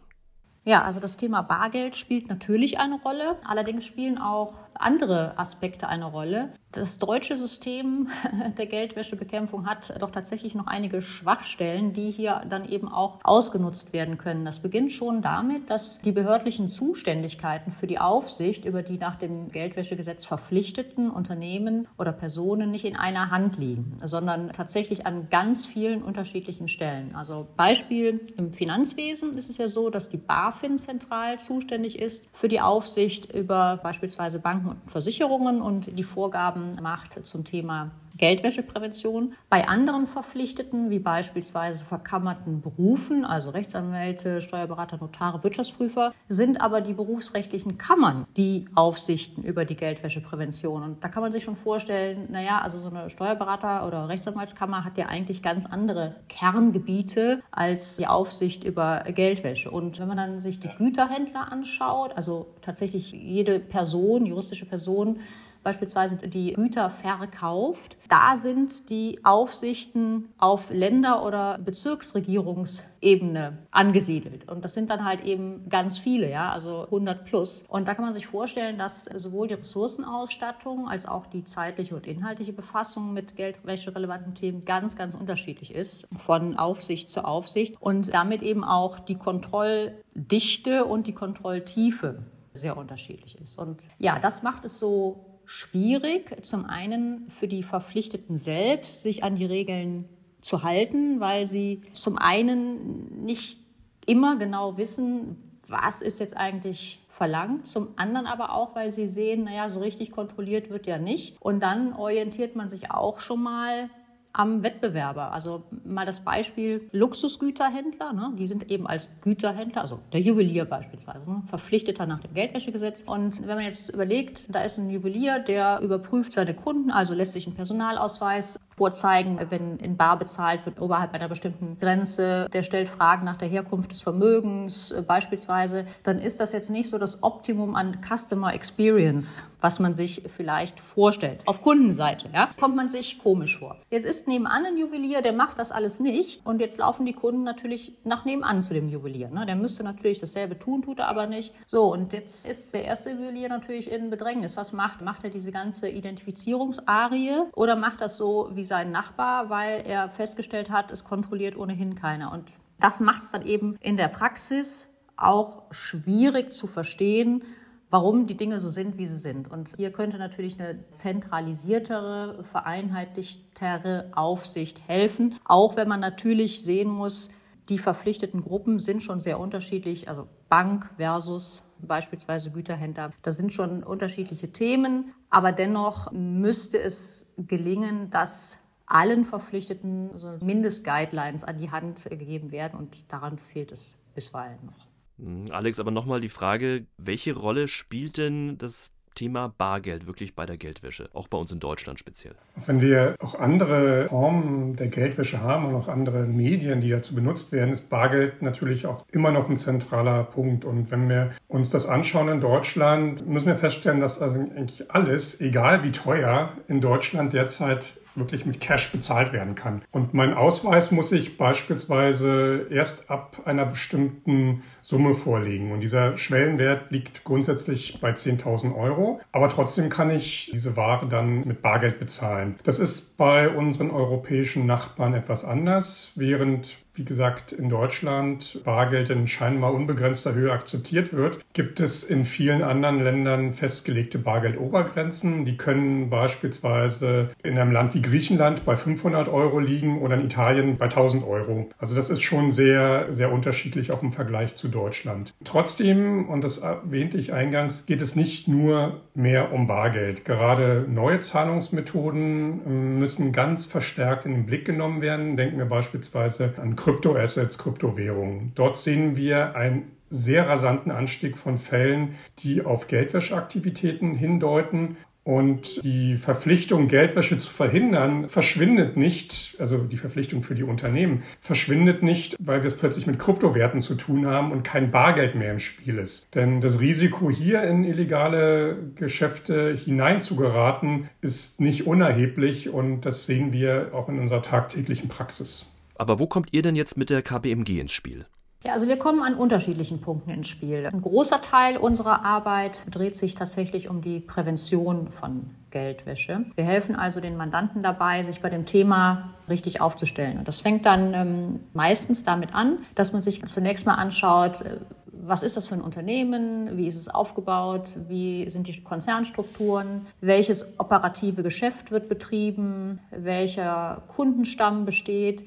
Ja, 0.67 0.83
also 0.83 0.99
das 0.99 1.19
Thema 1.19 1.43
Bargeld 1.43 1.95
spielt 1.95 2.29
natürlich 2.29 2.79
eine 2.79 2.99
Rolle. 3.01 3.37
Allerdings 3.45 3.85
spielen 3.85 4.19
auch 4.19 4.55
andere 4.75 5.39
Aspekte 5.39 5.89
eine 5.89 6.07
Rolle. 6.07 6.53
Das 6.73 6.99
deutsche 6.99 7.37
System 7.37 8.09
der 8.59 8.67
Geldwäschebekämpfung 8.67 9.67
hat 9.67 10.01
doch 10.01 10.11
tatsächlich 10.11 10.55
noch 10.55 10.67
einige 10.67 11.03
Schwachstellen, 11.03 11.93
die 11.93 12.11
hier 12.11 12.43
dann 12.49 12.69
eben 12.69 12.89
auch 12.89 13.21
ausgenutzt 13.23 13.93
werden 13.93 14.19
können. 14.19 14.45
Das 14.45 14.61
beginnt 14.61 14.91
schon 14.91 15.23
damit, 15.23 15.71
dass 15.71 16.01
die 16.01 16.13
behördlichen 16.13 16.69
Zuständigkeiten 16.69 17.71
für 17.71 17.87
die 17.87 17.99
Aufsicht 17.99 18.65
über 18.65 18.83
die 18.83 18.99
nach 18.99 19.17
dem 19.17 19.51
Geldwäschegesetz 19.51 20.27
verpflichteten 20.27 21.11
Unternehmen 21.11 21.87
oder 21.99 22.13
Personen 22.13 22.71
nicht 22.71 22.85
in 22.85 22.97
einer 22.97 23.31
Hand 23.31 23.59
liegen, 23.59 23.97
sondern 24.03 24.51
tatsächlich 24.51 25.07
an 25.07 25.29
ganz 25.31 25.67
vielen 25.67 26.03
unterschiedlichen 26.03 26.69
Stellen. 26.69 27.15
Also 27.15 27.47
Beispiel 27.57 28.33
im 28.37 28.53
Finanzwesen 28.53 29.37
ist 29.37 29.51
es 29.51 29.59
ja 29.59 29.69
so, 29.69 29.91
dass 29.91 30.09
die 30.09 30.17
BaFin 30.17 30.54
zentral 30.77 31.39
zuständig 31.39 31.99
ist 31.99 32.29
für 32.33 32.49
die 32.49 32.61
Aufsicht 32.61 33.33
über 33.33 33.79
beispielsweise 33.83 34.39
Banken 34.39 34.69
und 34.69 34.91
Versicherungen 34.91 35.61
und 35.61 35.99
die 35.99 36.05
Vorgaben 36.05 36.73
macht 36.81 37.27
zum 37.27 37.45
Thema 37.45 37.91
Geldwäscheprävention. 38.17 39.35
Bei 39.49 39.69
anderen 39.69 40.07
Verpflichteten, 40.07 40.91
wie 40.91 40.99
beispielsweise 40.99 41.85
verkammerten 41.85 42.61
Berufen, 42.61 43.25
also 43.25 43.51
Rechtsanwälte, 43.51 44.43
Steuerberater, 44.43 44.99
Notare, 44.99 45.43
Wirtschaftsprüfer, 45.43 46.13
sind 46.29 46.61
aber 46.61 46.81
die 46.81 46.95
berufsrechtlichen 46.95 47.79
Kammern 47.79 48.27
die 48.37 48.67
Aufsichten 48.75 49.43
über 49.43 49.65
die 49.65 49.77
Geldwäscheprävention. 49.77 50.83
Und 50.83 51.05
da 51.05 51.09
kann 51.09 51.23
man 51.23 51.33
sich 51.33 51.45
schon 51.45 51.57
vorstellen, 51.57 52.29
naja, 52.31 52.61
also 52.61 52.79
so 52.79 52.89
eine 52.89 53.11
Steuerberater- 53.11 53.87
oder 53.87 54.09
Rechtsanwaltskammer 54.09 54.85
hat 54.85 54.99
ja 54.99 55.07
eigentlich 55.07 55.43
ganz 55.43 55.67
andere 55.67 56.17
Kerngebiete 56.29 57.43
als 57.51 57.97
die 57.97 58.07
Aufsicht 58.07 58.65
über 58.65 59.05
Geldwäsche. 59.05 59.71
Und 59.71 59.99
wenn 59.99 60.09
man 60.09 60.17
dann 60.17 60.41
sich 60.41 60.61
die 60.61 60.71
Güterhändler 60.79 61.51
anschaut, 61.51 62.13
also 62.17 62.47
tatsächlich 62.61 63.13
jede 63.13 63.59
Person, 63.59 64.27
juristische 64.27 64.67
Person, 64.67 65.21
beispielsweise 65.65 66.17
die 66.17 66.53
Güter 66.53 66.91
verkauft. 66.91 67.97
Da 68.09 68.37
sind 68.37 68.91
die 68.91 69.19
Aufsichten 69.25 70.29
auf 70.39 70.71
Länder- 70.71 71.25
oder 71.25 71.59
Bezirksregierungsebene 71.59 73.59
angesiedelt. 73.71 74.49
Und 74.49 74.65
das 74.65 74.75
sind 74.75 74.91
dann 74.91 75.05
halt 75.05 75.23
eben 75.23 75.69
ganz 75.69 75.99
viele, 75.99 76.31
ja, 76.31 76.53
also 76.53 76.85
100 76.85 77.25
plus. 77.25 77.65
Und 77.69 77.89
da 77.89 77.95
kann 77.95 78.05
man 78.05 78.15
sich 78.15 78.27
vorstellen, 78.27 78.79
dass 78.79 79.05
sowohl 79.05 79.49
die 79.49 79.55
Ressourcenausstattung 79.55 80.89
als 80.89 81.07
auch 81.07 81.27
die 81.27 81.45
zeitliche 81.45 81.97
und 81.97 82.07
inhaltliche 82.07 82.53
Befassung 82.53 83.13
mit 83.13 83.37
geldwäscherelevanten 83.37 84.35
Themen 84.35 84.65
ganz, 84.65 84.97
ganz 84.97 85.15
unterschiedlich 85.15 85.75
ist, 85.75 86.07
von 86.25 86.57
Aufsicht 86.57 87.09
zu 87.09 87.25
Aufsicht 87.25 87.81
und 87.81 88.13
damit 88.13 88.43
eben 88.43 88.65
auch 88.65 88.99
die 88.99 89.17
Kontrolldichte 89.17 90.85
und 90.85 91.07
die 91.07 91.15
Kontrolltiefe 91.15 92.23
sehr 92.53 92.77
unterschiedlich 92.77 93.41
ist. 93.41 93.59
Und 93.59 93.85
ja, 93.99 94.19
das 94.19 94.43
macht 94.43 94.65
es 94.65 94.79
so 94.79 95.34
schwierig, 95.47 96.45
zum 96.45 96.65
einen 96.65 97.29
für 97.29 97.49
die 97.49 97.63
Verpflichteten 97.63 98.37
selbst, 98.37 99.03
sich 99.03 99.25
an 99.25 99.37
die 99.37 99.47
Regeln 99.47 100.09
zu 100.41 100.63
halten, 100.63 101.21
weil 101.21 101.47
sie 101.47 101.81
zum 101.95 102.19
einen 102.19 103.25
nicht 103.25 103.59
immer 104.07 104.37
genau 104.37 104.77
wissen, 104.77 105.37
was 105.67 106.03
ist 106.03 106.21
jetzt 106.21 106.37
eigentlich 106.37 107.01
verlangt, 107.09 107.67
zum 107.67 107.89
anderen 107.97 108.27
aber 108.27 108.53
auch, 108.53 108.75
weil 108.75 108.91
sie 108.91 109.07
sehen, 109.07 109.45
naja, 109.45 109.69
so 109.69 109.81
richtig 109.81 110.11
kontrolliert 110.11 110.69
wird 110.69 110.87
ja 110.87 110.99
nicht. 110.99 111.41
Und 111.41 111.63
dann 111.63 111.95
orientiert 111.95 112.57
man 112.57 112.69
sich 112.69 112.91
auch 112.91 113.21
schon 113.21 113.43
mal 113.43 113.89
am 114.35 114.65
Wettbewerber. 114.65 115.33
Also 115.33 115.63
mal 115.85 116.05
das 116.05 116.21
Beispiel 116.21 116.89
Luxusgüterhändler, 116.93 118.13
ne? 118.13 118.33
die 118.37 118.49
sind 118.49 118.71
eben 118.71 118.87
als 118.87 119.09
Güterhändler, 119.23 119.83
also 119.83 120.01
der 120.13 120.21
Juwelier 120.21 120.65
beispielsweise, 120.65 121.31
ne? 121.31 121.43
verpflichteter 121.49 122.05
nach 122.05 122.21
dem 122.21 122.35
Geldwäschegesetz. 122.35 123.03
Und 123.03 123.47
wenn 123.47 123.55
man 123.55 123.65
jetzt 123.65 123.91
überlegt, 123.91 124.53
da 124.55 124.63
ist 124.63 124.77
ein 124.77 124.91
Juwelier, 124.91 125.39
der 125.39 125.81
überprüft 125.81 126.33
seine 126.33 126.53
Kunden, 126.53 126.91
also 126.91 127.15
lässt 127.15 127.33
sich 127.33 127.47
einen 127.47 127.55
Personalausweis 127.55 128.59
vorzeigen, 128.77 129.39
wenn 129.51 129.77
in 129.79 129.97
Bar 129.97 130.19
bezahlt 130.19 130.67
wird 130.67 130.81
oberhalb 130.81 131.15
einer 131.15 131.29
bestimmten 131.29 131.79
Grenze, 131.79 132.49
der 132.53 132.63
stellt 132.63 132.89
Fragen 132.89 133.25
nach 133.25 133.37
der 133.37 133.49
Herkunft 133.49 133.93
des 133.93 134.01
Vermögens 134.01 134.91
äh, 134.91 135.03
beispielsweise, 135.03 135.87
dann 136.03 136.21
ist 136.21 136.41
das 136.41 136.53
jetzt 136.53 136.71
nicht 136.71 136.89
so 136.89 136.99
das 136.99 137.23
Optimum 137.23 137.77
an 137.77 137.99
Customer 138.03 138.53
Experience, 138.55 139.45
was 139.61 139.79
man 139.79 139.95
sich 139.95 140.25
vielleicht 140.35 140.81
vorstellt. 140.81 141.43
Auf 141.47 141.61
Kundenseite 141.61 142.29
ja, 142.33 142.51
kommt 142.59 142.77
man 142.77 142.89
sich 142.89 143.19
komisch 143.19 143.59
vor. 143.59 143.79
Jetzt 143.91 144.07
ist 144.07 144.29
nebenan 144.29 144.67
ein 144.67 144.77
Juwelier, 144.77 145.23
der 145.23 145.33
macht 145.33 145.59
das 145.59 145.73
alles 145.73 146.01
nicht 146.01 146.45
und 146.45 146.61
jetzt 146.61 146.79
laufen 146.79 147.07
die 147.07 147.13
Kunden 147.13 147.45
natürlich 147.45 147.97
nach 148.05 148.25
nebenan 148.25 148.61
zu 148.61 148.75
dem 148.75 148.89
Juwelier. 148.89 149.29
Ne? 149.29 149.47
Der 149.47 149.57
müsste 149.57 149.85
natürlich 149.85 150.19
dasselbe 150.19 150.59
tun, 150.59 150.83
tut 150.83 150.99
er 150.99 151.09
aber 151.09 151.27
nicht. 151.27 151.55
So, 151.67 151.93
und 151.93 152.13
jetzt 152.13 152.47
ist 152.47 152.75
der 152.75 152.85
erste 152.85 153.11
Juwelier 153.11 153.49
natürlich 153.49 153.91
in 153.91 154.11
Bedrängnis. 154.11 154.57
Was 154.57 154.73
macht? 154.73 155.03
Macht 155.03 155.25
er 155.25 155.31
diese 155.31 155.51
ganze 155.51 155.89
Identifizierungsarie 155.89 157.43
oder 157.53 157.77
macht 157.77 158.01
das 158.01 158.17
so 158.17 158.51
wie 158.53 158.64
wie 158.65 158.69
sein 158.69 158.91
Nachbar, 158.91 159.51
weil 159.51 159.83
er 159.85 160.09
festgestellt 160.09 160.71
hat, 160.71 160.91
es 160.91 161.05
kontrolliert 161.05 161.55
ohnehin 161.55 161.97
keiner. 161.97 162.33
Und 162.33 162.57
das 162.81 162.99
macht 162.99 163.25
es 163.25 163.31
dann 163.31 163.45
eben 163.45 163.77
in 163.81 163.99
der 163.99 164.09
Praxis 164.09 164.91
auch 165.19 165.65
schwierig 165.71 166.55
zu 166.55 166.67
verstehen, 166.67 167.45
warum 167.91 168.27
die 168.27 168.39
Dinge 168.39 168.61
so 168.61 168.71
sind, 168.71 168.97
wie 168.97 169.07
sie 169.07 169.19
sind. 169.19 169.51
Und 169.51 169.75
hier 169.77 169.93
könnte 169.93 170.17
natürlich 170.17 170.59
eine 170.59 170.83
zentralisiertere, 170.93 172.43
vereinheitlichtere 172.45 174.11
Aufsicht 174.15 174.89
helfen, 174.89 175.39
auch 175.45 175.77
wenn 175.77 175.87
man 175.87 176.01
natürlich 176.01 176.65
sehen 176.65 176.89
muss, 176.89 177.33
die 177.69 177.79
verpflichteten 177.79 178.43
Gruppen 178.43 178.79
sind 178.79 179.03
schon 179.03 179.21
sehr 179.21 179.41
unterschiedlich, 179.41 180.09
also 180.09 180.29
Bank 180.49 180.91
versus 180.97 181.65
beispielsweise 181.79 182.51
Güterhändler. 182.51 183.11
Das 183.23 183.37
sind 183.37 183.53
schon 183.53 183.83
unterschiedliche 183.83 184.53
Themen, 184.53 185.15
aber 185.31 185.53
dennoch 185.53 186.13
müsste 186.13 186.81
es 186.81 187.35
gelingen, 187.39 188.11
dass 188.11 188.59
allen 188.87 189.25
Verpflichteten 189.25 190.11
so 190.19 190.37
Mindestguidelines 190.43 191.45
an 191.45 191.57
die 191.57 191.71
Hand 191.71 192.05
gegeben 192.11 192.53
werden 192.53 192.79
und 192.79 193.13
daran 193.13 193.39
fehlt 193.39 193.73
es 193.73 194.05
bisweilen 194.15 194.59
noch. 194.67 194.87
Hm, 195.19 195.47
Alex, 195.51 195.81
aber 195.81 195.91
nochmal 195.91 196.21
die 196.21 196.29
Frage, 196.29 196.87
welche 196.99 197.35
Rolle 197.35 197.69
spielt 197.69 198.19
denn 198.19 198.59
das 198.59 198.91
Thema 199.15 199.53
Bargeld 199.57 200.07
wirklich 200.07 200.35
bei 200.35 200.47
der 200.47 200.57
Geldwäsche, 200.57 201.09
auch 201.13 201.29
bei 201.29 201.39
uns 201.39 201.53
in 201.53 201.61
Deutschland 201.61 201.99
speziell. 201.99 202.35
Wenn 202.67 202.81
wir 202.81 203.17
auch 203.21 203.35
andere 203.35 204.09
Formen 204.09 204.77
der 204.77 204.89
Geldwäsche 204.89 205.41
haben 205.41 205.67
und 205.67 205.75
auch 205.75 205.89
andere 205.89 206.25
Medien, 206.25 206.81
die 206.81 206.91
dazu 206.91 207.15
benutzt 207.15 207.53
werden, 207.53 207.71
ist 207.71 207.89
Bargeld 207.91 208.43
natürlich 208.43 208.87
auch 208.87 209.05
immer 209.13 209.33
noch 209.33 209.49
ein 209.49 209.57
zentraler 209.57 210.25
Punkt. 210.25 210.65
Und 210.65 210.91
wenn 210.91 211.09
wir 211.09 211.31
uns 211.49 211.71
das 211.71 211.87
anschauen 211.87 212.29
in 212.29 212.41
Deutschland, 212.41 213.27
müssen 213.27 213.47
wir 213.47 213.57
feststellen, 213.57 214.01
dass 214.01 214.21
also 214.21 214.41
eigentlich 214.41 214.91
alles, 214.91 215.41
egal 215.41 215.85
wie 215.85 215.93
teuer, 215.93 216.53
in 216.69 216.81
Deutschland 216.81 217.33
derzeit 217.33 217.95
wirklich 218.15 218.47
mit 218.47 218.61
Cash 218.61 218.93
bezahlt 218.93 219.33
werden 219.33 219.55
kann. 219.55 219.83
Und 219.91 220.15
mein 220.15 220.35
Ausweis 220.35 220.91
muss 220.91 221.13
ich 221.13 221.37
beispielsweise 221.37 222.67
erst 222.71 223.11
ab 223.11 223.43
einer 223.45 223.67
bestimmten 223.67 224.63
Summe 224.83 225.15
vorlegen. 225.15 225.73
Und 225.73 225.81
dieser 225.81 226.17
Schwellenwert 226.17 226.91
liegt 226.91 227.25
grundsätzlich 227.25 228.01
bei 228.01 228.11
10.000 228.11 228.77
Euro. 228.77 229.21
Aber 229.33 229.49
trotzdem 229.49 229.89
kann 229.89 230.11
ich 230.11 230.51
diese 230.53 230.77
Ware 230.77 231.09
dann 231.09 231.47
mit 231.47 231.63
Bargeld 231.63 231.99
bezahlen. 231.99 232.57
Das 232.65 232.79
ist 232.79 233.17
bei 233.17 233.49
unseren 233.49 233.91
europäischen 233.91 234.67
Nachbarn 234.67 235.15
etwas 235.15 235.45
anders. 235.45 236.13
Während 236.17 236.84
wie 236.95 237.05
gesagt, 237.05 237.53
in 237.53 237.69
Deutschland 237.69 238.61
Bargeld 238.65 239.11
in 239.11 239.27
scheinbar 239.27 239.75
unbegrenzter 239.75 240.35
Höhe 240.35 240.53
akzeptiert 240.53 241.13
wird, 241.13 241.39
gibt 241.53 241.81
es 241.81 242.05
in 242.05 242.25
vielen 242.25 242.63
anderen 242.63 243.03
Ländern 243.03 243.53
festgelegte 243.53 244.19
Bargeldobergrenzen. 244.19 245.45
Die 245.45 245.57
können 245.57 246.09
beispielsweise 246.09 247.31
in 247.43 247.59
einem 247.59 247.73
Land 247.73 247.95
wie 247.95 248.03
Griechenland 248.03 248.65
bei 248.65 248.77
500 248.77 249.29
Euro 249.29 249.59
liegen 249.59 250.01
oder 250.03 250.15
in 250.15 250.25
Italien 250.25 250.77
bei 250.77 250.85
1000 250.85 251.25
Euro. 251.27 251.69
Also 251.79 251.97
das 251.97 252.11
ist 252.11 252.23
schon 252.23 252.53
sehr, 252.53 253.13
sehr 253.13 253.33
unterschiedlich 253.33 253.93
auch 253.93 254.03
im 254.03 254.13
Vergleich 254.13 254.55
zu 254.55 254.69
Deutschland. 254.69 255.35
Trotzdem, 255.43 256.29
und 256.29 256.45
das 256.45 256.59
erwähnte 256.59 257.19
ich 257.19 257.33
eingangs, 257.33 257.87
geht 257.87 258.03
es 258.03 258.15
nicht 258.15 258.47
nur 258.47 259.01
mehr 259.15 259.53
um 259.53 259.67
Bargeld. 259.67 260.25
Gerade 260.25 260.87
neue 260.89 261.19
Zahlungsmethoden 261.19 262.99
müssen 263.01 263.33
ganz 263.33 263.67
verstärkt 263.67 264.27
in 264.27 264.33
den 264.33 264.47
Blick 264.47 264.65
genommen 264.65 265.03
werden. 265.03 265.37
Denken 265.37 265.59
wir 265.59 265.65
beispielsweise 265.65 266.55
an 266.63 266.77
Kryptoassets, 266.85 267.57
Kryptowährungen. 267.57 268.53
Dort 268.55 268.77
sehen 268.77 269.17
wir 269.17 269.57
einen 269.57 269.93
sehr 270.11 270.47
rasanten 270.47 270.93
Anstieg 270.93 271.39
von 271.39 271.57
Fällen, 271.57 272.15
die 272.41 272.63
auf 272.63 272.89
Geldwäscheaktivitäten 272.89 274.15
hindeuten 274.15 274.99
und 275.23 275.83
die 275.83 276.19
Verpflichtung, 276.19 276.87
Geldwäsche 276.87 277.39
zu 277.39 277.51
verhindern, 277.51 278.29
verschwindet 278.29 278.99
nicht, 278.99 279.57
also 279.59 279.79
die 279.79 279.97
Verpflichtung 279.97 280.43
für 280.43 280.55
die 280.55 280.63
Unternehmen, 280.63 281.23
verschwindet 281.41 282.03
nicht, 282.03 282.37
weil 282.39 282.63
wir 282.63 282.69
es 282.69 282.77
plötzlich 282.77 283.07
mit 283.07 283.19
Kryptowerten 283.19 283.81
zu 283.81 283.95
tun 283.95 284.27
haben 284.27 284.53
und 284.53 284.63
kein 284.63 284.91
Bargeld 284.91 285.35
mehr 285.35 285.53
im 285.53 285.61
Spiel 285.61 285.97
ist. 285.97 286.27
Denn 286.35 286.61
das 286.61 286.81
Risiko, 286.81 287.31
hier 287.31 287.63
in 287.63 287.85
illegale 287.85 288.77
Geschäfte 288.95 289.75
hineinzugeraten, 289.75 291.09
ist 291.23 291.63
nicht 291.63 291.87
unerheblich 291.87 292.69
und 292.69 293.07
das 293.07 293.25
sehen 293.25 293.55
wir 293.55 293.93
auch 293.95 294.11
in 294.11 294.19
unserer 294.19 294.43
tagtäglichen 294.43 295.09
Praxis. 295.09 295.74
Aber 295.95 296.19
wo 296.19 296.27
kommt 296.27 296.53
ihr 296.53 296.63
denn 296.63 296.77
jetzt 296.77 296.97
mit 296.97 297.11
der 297.11 297.23
KPMG 297.23 297.81
ins 297.81 297.93
Spiel? 297.93 298.27
Ja, 298.65 298.73
also 298.73 298.89
wir 298.89 298.99
kommen 298.99 299.23
an 299.23 299.35
unterschiedlichen 299.35 300.01
Punkten 300.01 300.31
ins 300.31 300.49
Spiel. 300.49 300.87
Ein 300.87 301.03
großer 301.03 301.43
Teil 301.43 301.77
unserer 301.77 302.25
Arbeit 302.25 302.81
dreht 302.91 303.15
sich 303.15 303.35
tatsächlich 303.35 303.91
um 303.91 304.01
die 304.01 304.21
Prävention 304.21 305.11
von 305.11 305.51
Geldwäsche. 305.71 306.47
Wir 306.55 306.65
helfen 306.65 306.97
also 306.97 307.21
den 307.21 307.37
Mandanten 307.37 307.83
dabei, 307.83 308.23
sich 308.23 308.41
bei 308.41 308.49
dem 308.49 308.65
Thema 308.65 309.35
richtig 309.51 309.83
aufzustellen. 309.83 310.39
Und 310.39 310.49
das 310.49 310.61
fängt 310.61 310.87
dann 310.87 311.13
ähm, 311.13 311.61
meistens 311.75 312.25
damit 312.25 312.55
an, 312.55 312.79
dass 312.95 313.13
man 313.13 313.21
sich 313.21 313.45
zunächst 313.45 313.85
mal 313.85 313.97
anschaut, 313.97 314.63
äh, 314.63 314.79
was 315.27 315.43
ist 315.43 315.57
das 315.57 315.69
für 315.69 315.75
ein 315.75 315.81
Unternehmen? 315.81 316.77
Wie 316.77 316.87
ist 316.87 316.97
es 316.97 317.09
aufgebaut? 317.09 317.99
Wie 318.09 318.49
sind 318.51 318.67
die 318.67 318.83
Konzernstrukturen? 318.83 320.07
Welches 320.21 320.79
operative 320.79 321.43
Geschäft 321.43 321.91
wird 321.91 322.09
betrieben? 322.09 322.99
Welcher 323.11 324.03
Kundenstamm 324.09 324.85
besteht? 324.85 325.45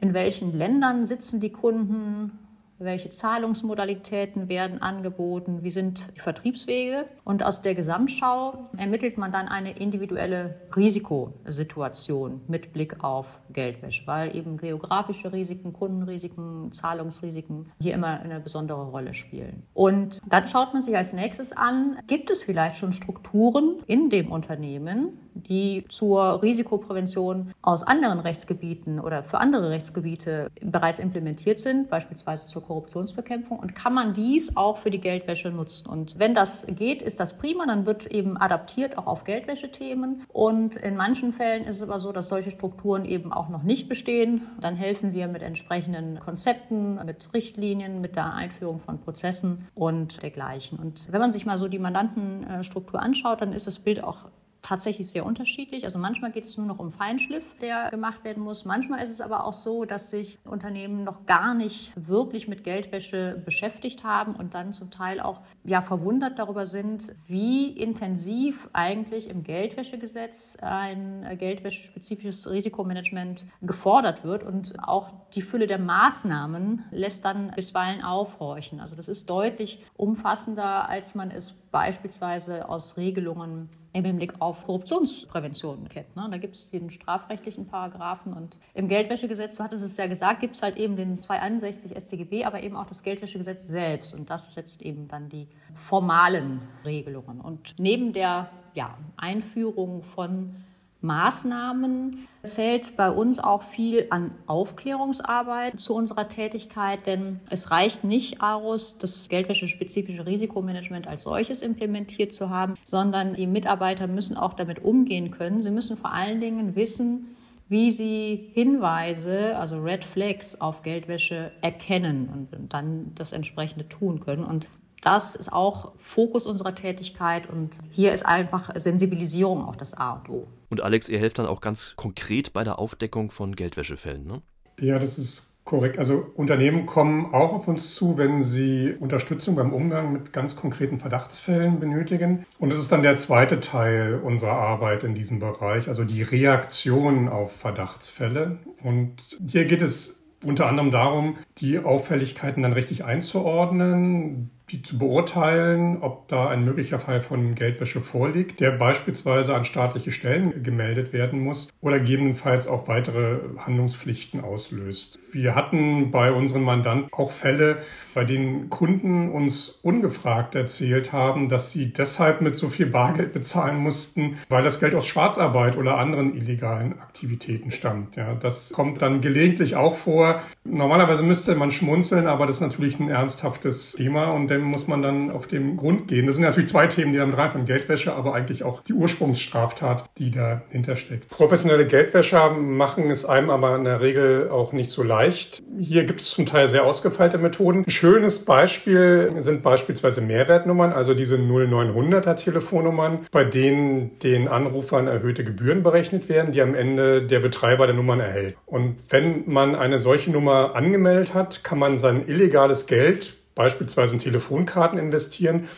In 0.00 0.14
welchen 0.14 0.56
Ländern 0.56 1.06
sitzen 1.06 1.40
die 1.40 1.50
Kunden? 1.50 2.38
welche 2.78 3.10
Zahlungsmodalitäten 3.10 4.48
werden 4.48 4.80
angeboten, 4.80 5.62
wie 5.62 5.70
sind 5.70 6.08
die 6.14 6.20
Vertriebswege. 6.20 7.02
Und 7.24 7.42
aus 7.42 7.62
der 7.62 7.74
Gesamtschau 7.74 8.64
ermittelt 8.76 9.18
man 9.18 9.32
dann 9.32 9.48
eine 9.48 9.76
individuelle 9.76 10.60
Risikosituation 10.74 12.40
mit 12.46 12.72
Blick 12.72 13.02
auf 13.02 13.40
Geldwäsche, 13.52 14.06
weil 14.06 14.34
eben 14.34 14.56
geografische 14.56 15.32
Risiken, 15.32 15.72
Kundenrisiken, 15.72 16.70
Zahlungsrisiken 16.72 17.72
hier 17.80 17.94
immer 17.94 18.20
eine 18.20 18.40
besondere 18.40 18.86
Rolle 18.86 19.14
spielen. 19.14 19.64
Und 19.74 20.18
dann 20.28 20.46
schaut 20.46 20.72
man 20.72 20.82
sich 20.82 20.96
als 20.96 21.12
nächstes 21.12 21.52
an, 21.52 21.98
gibt 22.06 22.30
es 22.30 22.44
vielleicht 22.44 22.76
schon 22.76 22.92
Strukturen 22.92 23.82
in 23.86 24.10
dem 24.10 24.30
Unternehmen, 24.30 25.18
die 25.46 25.84
zur 25.88 26.42
Risikoprävention 26.42 27.52
aus 27.62 27.82
anderen 27.82 28.20
Rechtsgebieten 28.20 29.00
oder 29.00 29.22
für 29.22 29.38
andere 29.38 29.70
Rechtsgebiete 29.70 30.50
bereits 30.60 30.98
implementiert 30.98 31.60
sind, 31.60 31.90
beispielsweise 31.90 32.46
zur 32.46 32.62
Korruptionsbekämpfung. 32.62 33.58
Und 33.58 33.74
kann 33.74 33.94
man 33.94 34.14
dies 34.14 34.56
auch 34.56 34.78
für 34.78 34.90
die 34.90 35.00
Geldwäsche 35.00 35.50
nutzen? 35.50 35.88
Und 35.88 36.18
wenn 36.18 36.34
das 36.34 36.66
geht, 36.66 37.02
ist 37.02 37.20
das 37.20 37.38
prima. 37.38 37.66
Dann 37.66 37.86
wird 37.86 38.06
eben 38.06 38.36
adaptiert 38.36 38.98
auch 38.98 39.06
auf 39.06 39.24
Geldwäschethemen. 39.24 40.24
Und 40.32 40.76
in 40.76 40.96
manchen 40.96 41.32
Fällen 41.32 41.64
ist 41.64 41.76
es 41.76 41.82
aber 41.82 41.98
so, 41.98 42.12
dass 42.12 42.28
solche 42.28 42.50
Strukturen 42.50 43.04
eben 43.04 43.32
auch 43.32 43.48
noch 43.48 43.62
nicht 43.62 43.88
bestehen. 43.88 44.42
Dann 44.60 44.76
helfen 44.76 45.12
wir 45.12 45.28
mit 45.28 45.42
entsprechenden 45.42 46.18
Konzepten, 46.18 47.04
mit 47.04 47.32
Richtlinien, 47.34 48.00
mit 48.00 48.16
der 48.16 48.34
Einführung 48.34 48.80
von 48.80 48.98
Prozessen 49.00 49.66
und 49.74 50.22
dergleichen. 50.22 50.78
Und 50.78 51.10
wenn 51.12 51.20
man 51.20 51.30
sich 51.30 51.46
mal 51.46 51.58
so 51.58 51.68
die 51.68 51.78
Mandantenstruktur 51.78 53.00
anschaut, 53.00 53.40
dann 53.40 53.52
ist 53.52 53.66
das 53.66 53.78
Bild 53.78 54.02
auch 54.02 54.26
tatsächlich 54.68 55.08
sehr 55.08 55.24
unterschiedlich. 55.24 55.84
Also 55.84 55.98
manchmal 55.98 56.30
geht 56.30 56.44
es 56.44 56.58
nur 56.58 56.66
noch 56.66 56.78
um 56.78 56.92
Feinschliff, 56.92 57.56
der 57.58 57.90
gemacht 57.90 58.22
werden 58.22 58.42
muss. 58.42 58.66
Manchmal 58.66 59.02
ist 59.02 59.08
es 59.08 59.22
aber 59.22 59.44
auch 59.44 59.54
so, 59.54 59.86
dass 59.86 60.10
sich 60.10 60.38
Unternehmen 60.44 61.04
noch 61.04 61.24
gar 61.24 61.54
nicht 61.54 61.92
wirklich 61.96 62.48
mit 62.48 62.64
Geldwäsche 62.64 63.40
beschäftigt 63.42 64.04
haben 64.04 64.34
und 64.34 64.52
dann 64.52 64.74
zum 64.74 64.90
Teil 64.90 65.20
auch 65.20 65.40
ja 65.64 65.80
verwundert 65.80 66.38
darüber 66.38 66.66
sind, 66.66 67.16
wie 67.26 67.70
intensiv 67.70 68.68
eigentlich 68.74 69.30
im 69.30 69.42
Geldwäschegesetz 69.42 70.58
ein 70.60 71.26
geldwäschespezifisches 71.38 72.50
Risikomanagement 72.50 73.46
gefordert 73.62 74.22
wird 74.22 74.42
und 74.42 74.74
auch 74.86 75.08
die 75.32 75.42
Fülle 75.42 75.66
der 75.66 75.78
Maßnahmen 75.78 76.84
lässt 76.90 77.24
dann 77.24 77.52
bisweilen 77.56 78.02
aufhorchen. 78.04 78.80
Also 78.80 78.96
das 78.96 79.08
ist 79.08 79.30
deutlich 79.30 79.78
umfassender, 79.96 80.90
als 80.90 81.14
man 81.14 81.30
es 81.30 81.52
beispielsweise 81.70 82.68
aus 82.68 82.98
Regelungen 82.98 83.70
im 83.92 84.04
Hinblick 84.04 84.34
auf 84.40 84.66
Korruptionsprävention 84.66 85.88
kennt. 85.88 86.14
Ne? 86.14 86.28
Da 86.30 86.36
gibt 86.36 86.54
es 86.54 86.70
den 86.70 86.90
strafrechtlichen 86.90 87.66
Paragraphen 87.66 88.32
und 88.32 88.58
im 88.74 88.88
Geldwäschegesetz, 88.88 89.56
du 89.56 89.64
hattest 89.64 89.84
es 89.84 89.96
ja 89.96 90.06
gesagt, 90.06 90.40
gibt 90.40 90.56
es 90.56 90.62
halt 90.62 90.76
eben 90.76 90.96
den 90.96 91.20
261 91.20 91.92
StGB, 91.96 92.44
aber 92.44 92.62
eben 92.62 92.76
auch 92.76 92.86
das 92.86 93.02
Geldwäschegesetz 93.02 93.66
selbst 93.66 94.14
und 94.14 94.30
das 94.30 94.54
setzt 94.54 94.82
eben 94.82 95.08
dann 95.08 95.28
die 95.28 95.48
formalen 95.74 96.60
Regelungen. 96.84 97.40
Und 97.40 97.76
neben 97.78 98.12
der 98.12 98.50
ja, 98.74 98.96
Einführung 99.16 100.02
von 100.02 100.54
Maßnahmen 101.00 102.26
zählt 102.42 102.96
bei 102.96 103.10
uns 103.10 103.38
auch 103.38 103.62
viel 103.62 104.06
an 104.10 104.32
Aufklärungsarbeit 104.46 105.78
zu 105.78 105.94
unserer 105.94 106.28
Tätigkeit, 106.28 107.06
denn 107.06 107.40
es 107.50 107.70
reicht 107.70 108.04
nicht 108.04 108.42
aus, 108.42 108.98
das 108.98 109.28
geldwäschespezifische 109.28 110.26
Risikomanagement 110.26 111.06
als 111.06 111.22
solches 111.22 111.62
implementiert 111.62 112.32
zu 112.32 112.50
haben, 112.50 112.74
sondern 112.84 113.34
die 113.34 113.46
Mitarbeiter 113.46 114.06
müssen 114.06 114.36
auch 114.36 114.54
damit 114.54 114.84
umgehen 114.84 115.30
können. 115.30 115.62
Sie 115.62 115.70
müssen 115.70 115.96
vor 115.96 116.12
allen 116.12 116.40
Dingen 116.40 116.74
wissen, 116.74 117.36
wie 117.68 117.90
sie 117.90 118.50
Hinweise, 118.54 119.56
also 119.56 119.80
Red 119.80 120.04
Flags 120.04 120.60
auf 120.60 120.82
Geldwäsche 120.82 121.52
erkennen 121.60 122.28
und 122.32 122.72
dann 122.72 123.12
das 123.14 123.32
entsprechende 123.32 123.88
tun 123.88 124.20
können. 124.20 124.44
Und 124.44 124.68
das 125.02 125.36
ist 125.36 125.52
auch 125.52 125.92
Fokus 125.96 126.46
unserer 126.46 126.74
Tätigkeit 126.74 127.48
und 127.48 127.78
hier 127.90 128.12
ist 128.12 128.26
einfach 128.26 128.70
Sensibilisierung 128.74 129.64
auch 129.64 129.76
das 129.76 129.94
A 129.94 130.12
und 130.12 130.28
O. 130.28 130.44
Und 130.70 130.80
Alex, 130.82 131.08
ihr 131.08 131.18
helft 131.18 131.38
dann 131.38 131.46
auch 131.46 131.60
ganz 131.60 131.94
konkret 131.96 132.52
bei 132.52 132.64
der 132.64 132.78
Aufdeckung 132.78 133.30
von 133.30 133.56
Geldwäschefällen, 133.56 134.26
ne? 134.26 134.42
Ja, 134.80 134.98
das 134.98 135.18
ist 135.18 135.48
korrekt. 135.64 135.98
Also 135.98 136.26
Unternehmen 136.34 136.86
kommen 136.86 137.34
auch 137.34 137.52
auf 137.52 137.68
uns 137.68 137.94
zu, 137.94 138.16
wenn 138.16 138.42
sie 138.42 138.94
Unterstützung 138.98 139.54
beim 139.54 139.74
Umgang 139.74 140.12
mit 140.12 140.32
ganz 140.32 140.56
konkreten 140.56 140.98
Verdachtsfällen 140.98 141.78
benötigen. 141.78 142.46
Und 142.58 142.70
das 142.70 142.78
ist 142.78 142.90
dann 142.90 143.02
der 143.02 143.16
zweite 143.16 143.60
Teil 143.60 144.14
unserer 144.14 144.52
Arbeit 144.52 145.04
in 145.04 145.14
diesem 145.14 145.40
Bereich, 145.40 145.88
also 145.88 146.04
die 146.04 146.22
Reaktion 146.22 147.28
auf 147.28 147.54
Verdachtsfälle. 147.54 148.58
Und 148.82 149.16
hier 149.46 149.66
geht 149.66 149.82
es 149.82 150.22
unter 150.44 150.66
anderem 150.66 150.90
darum, 150.90 151.36
die 151.58 151.78
Auffälligkeiten 151.78 152.62
dann 152.62 152.72
richtig 152.72 153.04
einzuordnen, 153.04 154.50
die 154.70 154.82
zu 154.82 154.98
beurteilen, 154.98 156.02
ob 156.02 156.28
da 156.28 156.48
ein 156.48 156.64
möglicher 156.64 156.98
Fall 156.98 157.20
von 157.20 157.54
Geldwäsche 157.54 158.00
vorliegt, 158.00 158.60
der 158.60 158.72
beispielsweise 158.72 159.54
an 159.54 159.64
staatliche 159.64 160.10
Stellen 160.10 160.62
gemeldet 160.62 161.12
werden 161.12 161.40
muss 161.40 161.68
oder 161.80 161.98
gegebenenfalls 161.98 162.68
auch 162.68 162.88
weitere 162.88 163.38
Handlungspflichten 163.58 164.40
auslöst. 164.40 165.18
Wir 165.32 165.54
hatten 165.54 166.10
bei 166.10 166.32
unseren 166.32 166.62
Mandanten 166.62 167.12
auch 167.12 167.30
Fälle, 167.30 167.78
bei 168.14 168.24
denen 168.24 168.68
Kunden 168.70 169.30
uns 169.30 169.78
ungefragt 169.82 170.54
erzählt 170.54 171.12
haben, 171.12 171.48
dass 171.48 171.70
sie 171.70 171.92
deshalb 171.92 172.40
mit 172.40 172.56
so 172.56 172.68
viel 172.68 172.86
Bargeld 172.86 173.32
bezahlen 173.32 173.78
mussten, 173.78 174.38
weil 174.48 174.64
das 174.64 174.80
Geld 174.80 174.94
aus 174.94 175.06
Schwarzarbeit 175.06 175.76
oder 175.76 175.98
anderen 175.98 176.34
illegalen 176.34 176.98
Aktivitäten 177.00 177.70
stammt. 177.70 178.16
Ja, 178.16 178.34
das 178.34 178.72
kommt 178.72 179.02
dann 179.02 179.20
gelegentlich 179.20 179.76
auch 179.76 179.94
vor. 179.94 180.40
Normalerweise 180.64 181.22
müsste 181.22 181.54
man 181.54 181.70
schmunzeln, 181.70 182.26
aber 182.26 182.46
das 182.46 182.56
ist 182.56 182.62
natürlich 182.62 182.98
ein 183.00 183.08
ernsthaftes 183.08 183.92
Thema 183.92 184.28
und 184.28 184.48
muss 184.62 184.86
man 184.86 185.02
dann 185.02 185.30
auf 185.30 185.46
den 185.46 185.76
Grund 185.76 186.08
gehen. 186.08 186.26
Das 186.26 186.36
sind 186.36 186.44
natürlich 186.44 186.68
zwei 186.68 186.86
Themen, 186.86 187.12
die 187.12 187.18
damit 187.18 187.36
reinfallen. 187.36 187.66
Geldwäsche, 187.66 188.14
aber 188.14 188.34
eigentlich 188.34 188.62
auch 188.62 188.82
die 188.82 188.92
Ursprungsstraftat, 188.92 190.04
die 190.18 190.30
dahinter 190.30 190.96
steckt. 190.96 191.28
Professionelle 191.28 191.86
Geldwäscher 191.86 192.50
machen 192.50 193.10
es 193.10 193.24
einem 193.24 193.50
aber 193.50 193.76
in 193.76 193.84
der 193.84 194.00
Regel 194.00 194.48
auch 194.50 194.72
nicht 194.72 194.90
so 194.90 195.02
leicht. 195.02 195.62
Hier 195.78 196.04
gibt 196.04 196.20
es 196.20 196.30
zum 196.30 196.46
Teil 196.46 196.68
sehr 196.68 196.84
ausgefeilte 196.84 197.38
Methoden. 197.38 197.84
Ein 197.86 197.90
schönes 197.90 198.44
Beispiel 198.44 199.30
sind 199.38 199.62
beispielsweise 199.62 200.20
Mehrwertnummern, 200.20 200.92
also 200.92 201.14
diese 201.14 201.36
0900er 201.36 202.34
Telefonnummern, 202.34 203.26
bei 203.30 203.44
denen 203.44 204.18
den 204.20 204.48
Anrufern 204.48 205.06
erhöhte 205.06 205.44
Gebühren 205.44 205.82
berechnet 205.82 206.28
werden, 206.28 206.52
die 206.52 206.62
am 206.62 206.74
Ende 206.74 207.22
der 207.22 207.40
Betreiber 207.40 207.86
der 207.86 207.96
Nummern 207.96 208.20
erhält. 208.20 208.56
Und 208.66 208.96
wenn 209.08 209.44
man 209.46 209.74
eine 209.74 209.98
solche 209.98 210.30
Nummer 210.30 210.74
angemeldet 210.74 211.34
hat, 211.34 211.64
kann 211.64 211.78
man 211.78 211.98
sein 211.98 212.26
illegales 212.26 212.86
Geld 212.86 213.37
beispielsweise 213.58 214.14
in 214.14 214.20
Telefonkarten 214.20 214.98
investieren 214.98 215.68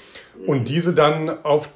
und 0.47 0.69
diese 0.69 0.93
dann 0.93 1.45
auf 1.45 1.71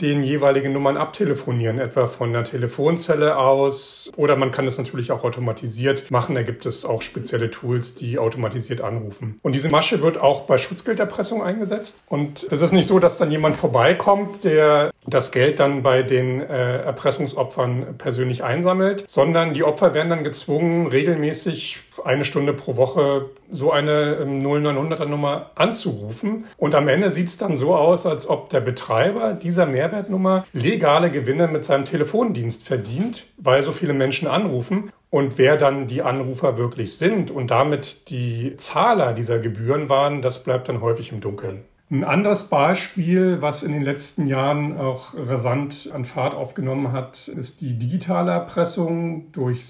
den 0.00 0.22
jeweiligen 0.22 0.72
Nummern 0.72 0.96
abtelefonieren, 0.96 1.80
etwa 1.80 2.06
von 2.06 2.32
der 2.32 2.44
Telefonzelle 2.44 3.36
aus. 3.36 4.12
Oder 4.16 4.36
man 4.36 4.52
kann 4.52 4.66
es 4.66 4.78
natürlich 4.78 5.10
auch 5.10 5.24
automatisiert 5.24 6.12
machen. 6.12 6.36
Da 6.36 6.42
gibt 6.42 6.66
es 6.66 6.84
auch 6.84 7.02
spezielle 7.02 7.50
Tools, 7.50 7.96
die 7.96 8.18
automatisiert 8.18 8.80
anrufen. 8.80 9.40
Und 9.42 9.56
diese 9.56 9.68
Masche 9.68 10.00
wird 10.00 10.16
auch 10.16 10.42
bei 10.42 10.56
Schutzgelderpressung 10.56 11.42
eingesetzt. 11.42 12.04
Und 12.06 12.46
es 12.48 12.60
ist 12.60 12.70
nicht 12.70 12.86
so, 12.86 13.00
dass 13.00 13.18
dann 13.18 13.32
jemand 13.32 13.56
vorbeikommt, 13.56 14.44
der 14.44 14.92
das 15.10 15.32
Geld 15.32 15.60
dann 15.60 15.82
bei 15.82 16.02
den 16.02 16.40
äh, 16.40 16.82
Erpressungsopfern 16.82 17.96
persönlich 17.98 18.44
einsammelt, 18.44 19.04
sondern 19.08 19.54
die 19.54 19.64
Opfer 19.64 19.94
werden 19.94 20.10
dann 20.10 20.24
gezwungen, 20.24 20.86
regelmäßig 20.86 21.78
eine 22.04 22.24
Stunde 22.24 22.52
pro 22.52 22.76
Woche 22.76 23.30
so 23.50 23.72
eine 23.72 24.24
0900er 24.24 25.02
ähm, 25.04 25.10
Nummer 25.10 25.50
anzurufen. 25.54 26.44
Und 26.56 26.74
am 26.74 26.88
Ende 26.88 27.10
sieht 27.10 27.28
es 27.28 27.38
dann 27.38 27.56
so 27.56 27.74
aus, 27.74 28.06
als 28.06 28.28
ob 28.28 28.50
der 28.50 28.60
Betreiber 28.60 29.32
dieser 29.32 29.66
Mehrwertnummer 29.66 30.44
legale 30.52 31.10
Gewinne 31.10 31.48
mit 31.48 31.64
seinem 31.64 31.84
Telefondienst 31.84 32.64
verdient, 32.64 33.26
weil 33.36 33.62
so 33.62 33.72
viele 33.72 33.92
Menschen 33.92 34.28
anrufen. 34.28 34.90
Und 35.10 35.38
wer 35.38 35.56
dann 35.56 35.86
die 35.86 36.02
Anrufer 36.02 36.58
wirklich 36.58 36.96
sind 36.98 37.30
und 37.30 37.50
damit 37.50 38.10
die 38.10 38.56
Zahler 38.58 39.14
dieser 39.14 39.38
Gebühren 39.38 39.88
waren, 39.88 40.20
das 40.20 40.44
bleibt 40.44 40.68
dann 40.68 40.82
häufig 40.82 41.12
im 41.12 41.20
Dunkeln. 41.20 41.64
Ein 41.90 42.04
anderes 42.04 42.44
Beispiel, 42.44 43.40
was 43.40 43.62
in 43.62 43.72
den 43.72 43.80
letzten 43.80 44.26
Jahren 44.26 44.76
auch 44.76 45.14
rasant 45.16 45.90
an 45.94 46.04
Fahrt 46.04 46.34
aufgenommen 46.34 46.92
hat, 46.92 47.28
ist 47.28 47.62
die 47.62 47.78
digitale 47.78 48.30
Erpressung 48.30 49.32
durch 49.32 49.66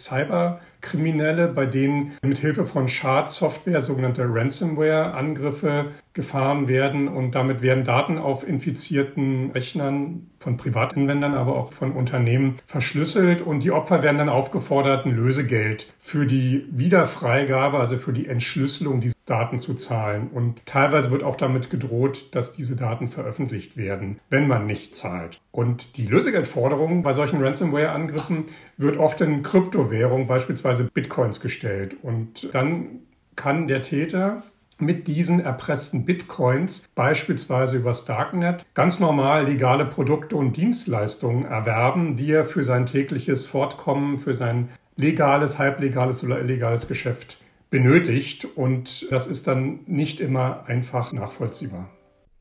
Cyberkriminelle, 0.81 1.49
bei 1.49 1.67
denen 1.67 2.13
mit 2.23 2.39
Hilfe 2.39 2.67
von 2.67 2.89
Schadsoftware 2.89 3.81
sogenannte 3.81 4.25
Ransomware-Angriffe 4.29 5.87
gefahren 6.13 6.69
werden 6.69 7.09
und 7.09 7.35
damit 7.35 7.63
werden 7.63 7.85
Daten 7.85 8.19
auf 8.19 8.47
infizierten 8.47 9.51
Rechnern 9.53 10.31
von 10.41 10.57
Privatanwendern, 10.57 11.35
aber 11.35 11.57
auch 11.57 11.73
von 11.73 11.93
Unternehmen 11.93 12.57
verschlüsselt 12.67 13.43
und 13.43 13.63
die 13.63 13.71
Opfer 13.71 14.03
werden 14.03 14.19
dann 14.19 14.29
aufgefordert, 14.29 15.07
ein 15.07 15.15
Lösegeld 15.15 15.93
für 15.99 16.27
die 16.27 16.67
Wiederfreigabe, 16.71 17.79
also 17.79 17.97
für 17.97 18.13
die 18.13 18.27
Entschlüsselung 18.27 19.01
dieser 19.01 19.15
Daten 19.27 19.59
zu 19.59 19.75
zahlen. 19.75 20.29
Und 20.33 20.65
teilweise 20.65 21.11
wird 21.11 21.23
auch 21.23 21.37
damit 21.37 21.71
gedroht, 21.71 22.35
dass 22.35 22.53
diese 22.53 22.77
Daten 22.77 23.09
veröffentlicht 23.09 23.77
werden, 23.77 24.19
wenn 24.31 24.49
man 24.49 24.67
nicht 24.67 24.97
zahlt. 24.97 25.41
Und 25.59 25.97
die 25.97 26.07
Lösegeldforderung 26.07 27.03
bei 27.03 27.13
solchen 27.15 27.43
Ransomware-Angriffen 27.43 28.45
wird 28.77 28.97
oft 28.97 29.21
in 29.23 29.43
Kryptowährung, 29.43 30.29
beispielsweise 30.29 30.85
Bitcoins, 30.85 31.41
gestellt. 31.41 31.97
Und 32.01 32.55
dann 32.55 33.01
kann 33.35 33.67
der 33.67 33.83
Täter 33.83 34.45
mit 34.79 35.09
diesen 35.09 35.41
erpressten 35.41 36.05
Bitcoins 36.05 36.89
beispielsweise 36.95 37.79
übers 37.79 38.05
Darknet 38.05 38.65
ganz 38.75 39.01
normal 39.01 39.47
legale 39.47 39.85
Produkte 39.85 40.37
und 40.37 40.57
Dienstleistungen 40.57 41.43
erwerben, 41.45 42.15
die 42.15 42.31
er 42.31 42.45
für 42.45 42.63
sein 42.63 42.87
tägliches 42.87 43.45
Fortkommen, 43.45 44.17
für 44.17 44.35
sein 44.35 44.69
legales, 44.95 45.59
halblegales 45.59 46.23
oder 46.23 46.39
illegales 46.39 46.87
Geschäft 46.87 47.39
benötigt. 47.69 48.47
Und 48.55 49.11
das 49.11 49.27
ist 49.27 49.49
dann 49.49 49.81
nicht 49.87 50.21
immer 50.21 50.67
einfach 50.69 51.13
nachvollziehbar. 51.13 51.91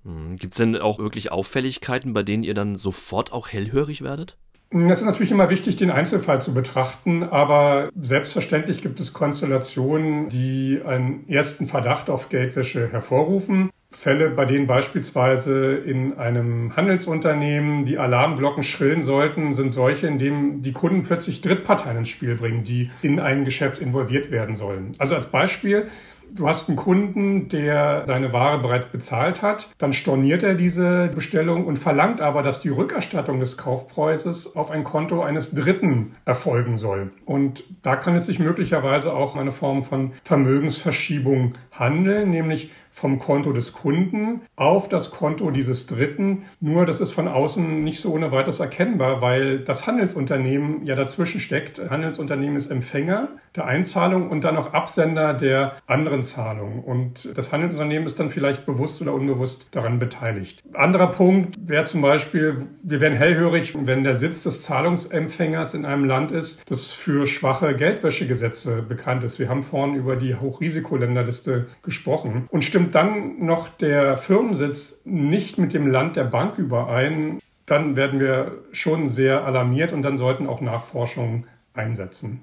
Hm, 0.07 0.37
Gibt 0.37 0.53
es 0.53 0.57
denn 0.57 0.77
auch 0.77 0.99
wirklich 0.99 1.31
Auffälligkeiten, 1.31 2.13
bei 2.13 2.23
denen 2.23 2.43
ihr 2.43 2.53
dann 2.53 2.75
sofort 2.77 3.33
auch 3.33 3.49
hellhörig 3.49 4.01
werdet? 4.01 4.37
Es 4.69 4.99
ist 4.99 5.05
natürlich 5.05 5.31
immer 5.31 5.49
wichtig, 5.49 5.77
den 5.77 5.91
Einzelfall 5.91 6.41
zu 6.41 6.53
betrachten, 6.53 7.23
aber 7.23 7.89
selbstverständlich 7.95 8.81
gibt 8.81 8.99
es 8.99 9.13
Konstellationen, 9.13 10.27
die 10.27 10.81
einen 10.85 11.27
ersten 11.29 11.67
Verdacht 11.67 12.09
auf 12.09 12.27
Geldwäsche 12.27 12.91
hervorrufen. 12.91 13.69
Fälle, 13.91 14.29
bei 14.29 14.43
denen 14.43 14.67
beispielsweise 14.67 15.75
in 15.75 16.17
einem 16.17 16.75
Handelsunternehmen 16.75 17.85
die 17.85 17.97
Alarmglocken 17.97 18.61
schrillen 18.61 19.01
sollten, 19.01 19.53
sind 19.53 19.71
solche, 19.71 20.07
in 20.07 20.19
denen 20.19 20.61
die 20.61 20.73
Kunden 20.73 21.03
plötzlich 21.03 21.39
Drittparteien 21.39 21.99
ins 21.99 22.09
Spiel 22.09 22.35
bringen, 22.35 22.63
die 22.63 22.91
in 23.01 23.21
ein 23.21 23.45
Geschäft 23.45 23.79
involviert 23.79 24.29
werden 24.29 24.55
sollen. 24.55 24.91
Also 24.97 25.15
als 25.15 25.27
Beispiel, 25.27 25.87
Du 26.33 26.47
hast 26.47 26.67
einen 26.67 26.77
Kunden, 26.77 27.49
der 27.49 28.03
seine 28.05 28.33
Ware 28.33 28.59
bereits 28.59 28.87
bezahlt 28.87 29.41
hat, 29.41 29.69
dann 29.77 29.93
storniert 29.93 30.43
er 30.43 30.55
diese 30.55 31.07
Bestellung 31.07 31.65
und 31.65 31.77
verlangt 31.77 32.21
aber, 32.21 32.43
dass 32.43 32.59
die 32.59 32.69
Rückerstattung 32.69 33.39
des 33.39 33.57
Kaufpreises 33.57 34.55
auf 34.55 34.69
ein 34.69 34.83
Konto 34.83 35.23
eines 35.23 35.51
Dritten 35.51 36.15
erfolgen 36.25 36.77
soll. 36.77 37.11
Und 37.25 37.63
da 37.81 37.95
kann 37.95 38.15
es 38.15 38.25
sich 38.27 38.39
möglicherweise 38.39 39.13
auch 39.13 39.35
um 39.35 39.41
eine 39.41 39.51
Form 39.51 39.83
von 39.83 40.11
Vermögensverschiebung 40.23 41.53
handeln, 41.71 42.29
nämlich 42.29 42.71
vom 42.97 43.19
Konto 43.19 43.53
des 43.53 43.73
Kunden 43.73 44.41
auf 44.55 44.89
das 44.89 45.11
Konto 45.11 45.51
dieses 45.51 45.85
Dritten. 45.85 46.45
Nur 46.59 46.87
das 46.87 46.99
ist 46.99 47.11
von 47.11 47.27
außen 47.27 47.83
nicht 47.83 48.01
so 48.01 48.11
ohne 48.11 48.31
weiteres 48.31 48.59
erkennbar, 48.59 49.21
weil 49.21 49.59
das 49.59 49.85
Handelsunternehmen 49.85 50.83
ja 50.83 50.95
dazwischen 50.95 51.39
steckt. 51.39 51.79
Handelsunternehmen 51.91 52.57
ist 52.57 52.71
Empfänger 52.71 53.29
der 53.55 53.65
Einzahlung 53.65 54.31
und 54.31 54.43
dann 54.43 54.57
auch 54.57 54.73
Absender 54.73 55.35
der 55.35 55.75
anderen 55.85 56.16
Zahlung. 56.23 56.83
Und 56.83 57.29
das 57.37 57.51
Handelsunternehmen 57.51 58.07
ist 58.07 58.19
dann 58.19 58.29
vielleicht 58.29 58.65
bewusst 58.65 59.01
oder 59.01 59.13
unbewusst 59.13 59.67
daran 59.71 59.99
beteiligt. 59.99 60.63
Anderer 60.73 61.07
Punkt 61.07 61.55
wäre 61.59 61.83
zum 61.83 62.01
Beispiel, 62.01 62.67
wir 62.83 63.01
werden 63.01 63.17
hellhörig, 63.17 63.73
wenn 63.77 64.03
der 64.03 64.15
Sitz 64.15 64.43
des 64.43 64.63
Zahlungsempfängers 64.63 65.73
in 65.73 65.85
einem 65.85 66.05
Land 66.05 66.31
ist, 66.31 66.69
das 66.69 66.91
für 66.91 67.27
schwache 67.27 67.75
Geldwäschegesetze 67.75 68.81
bekannt 68.81 69.23
ist. 69.23 69.39
Wir 69.39 69.49
haben 69.49 69.63
vorhin 69.63 69.95
über 69.95 70.15
die 70.15 70.35
Hochrisikoländerliste 70.35 71.67
gesprochen. 71.81 72.47
Und 72.49 72.63
stimmt 72.63 72.95
dann 72.95 73.45
noch 73.45 73.69
der 73.69 74.17
Firmensitz 74.17 75.01
nicht 75.05 75.57
mit 75.57 75.73
dem 75.73 75.87
Land 75.87 76.15
der 76.15 76.25
Bank 76.25 76.57
überein, 76.57 77.39
dann 77.65 77.95
werden 77.95 78.19
wir 78.19 78.63
schon 78.71 79.09
sehr 79.09 79.45
alarmiert 79.45 79.91
und 79.91 80.01
dann 80.01 80.17
sollten 80.17 80.47
auch 80.47 80.61
Nachforschungen 80.61 81.45
einsetzen. 81.73 82.41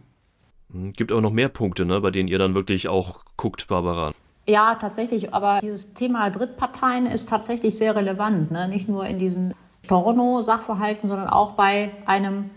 Hm, 0.75 0.93
gibt 0.93 1.13
aber 1.13 1.21
noch 1.21 1.33
mehr 1.33 1.49
Punkte, 1.49 1.85
ne, 1.85 2.01
bei 2.01 2.11
denen 2.11 2.29
ihr 2.29 2.39
dann 2.39 2.55
wirklich 2.55 2.89
auch 2.89 3.21
guckt, 3.37 3.69
Barbara. 3.69 4.13
Ja, 4.47 4.75
tatsächlich. 4.75 5.33
Aber 5.33 5.61
dieses 5.61 5.95
Thema 5.95 6.29
Drittparteien 6.29 7.07
ist 7.07 7.31
tatsächlich 7.31 7.77
sehr 7.77 7.97
relevant. 7.97 8.51
Ne? 8.51 8.69
Nicht 8.69 8.89
nur 8.89 9.07
in 9.07 9.19
diesen 9.19 9.55
Storno-Sachverhalten, 9.87 11.09
sondern 11.09 11.29
auch 11.29 11.53
bei 11.53 11.93
einem 12.05 12.51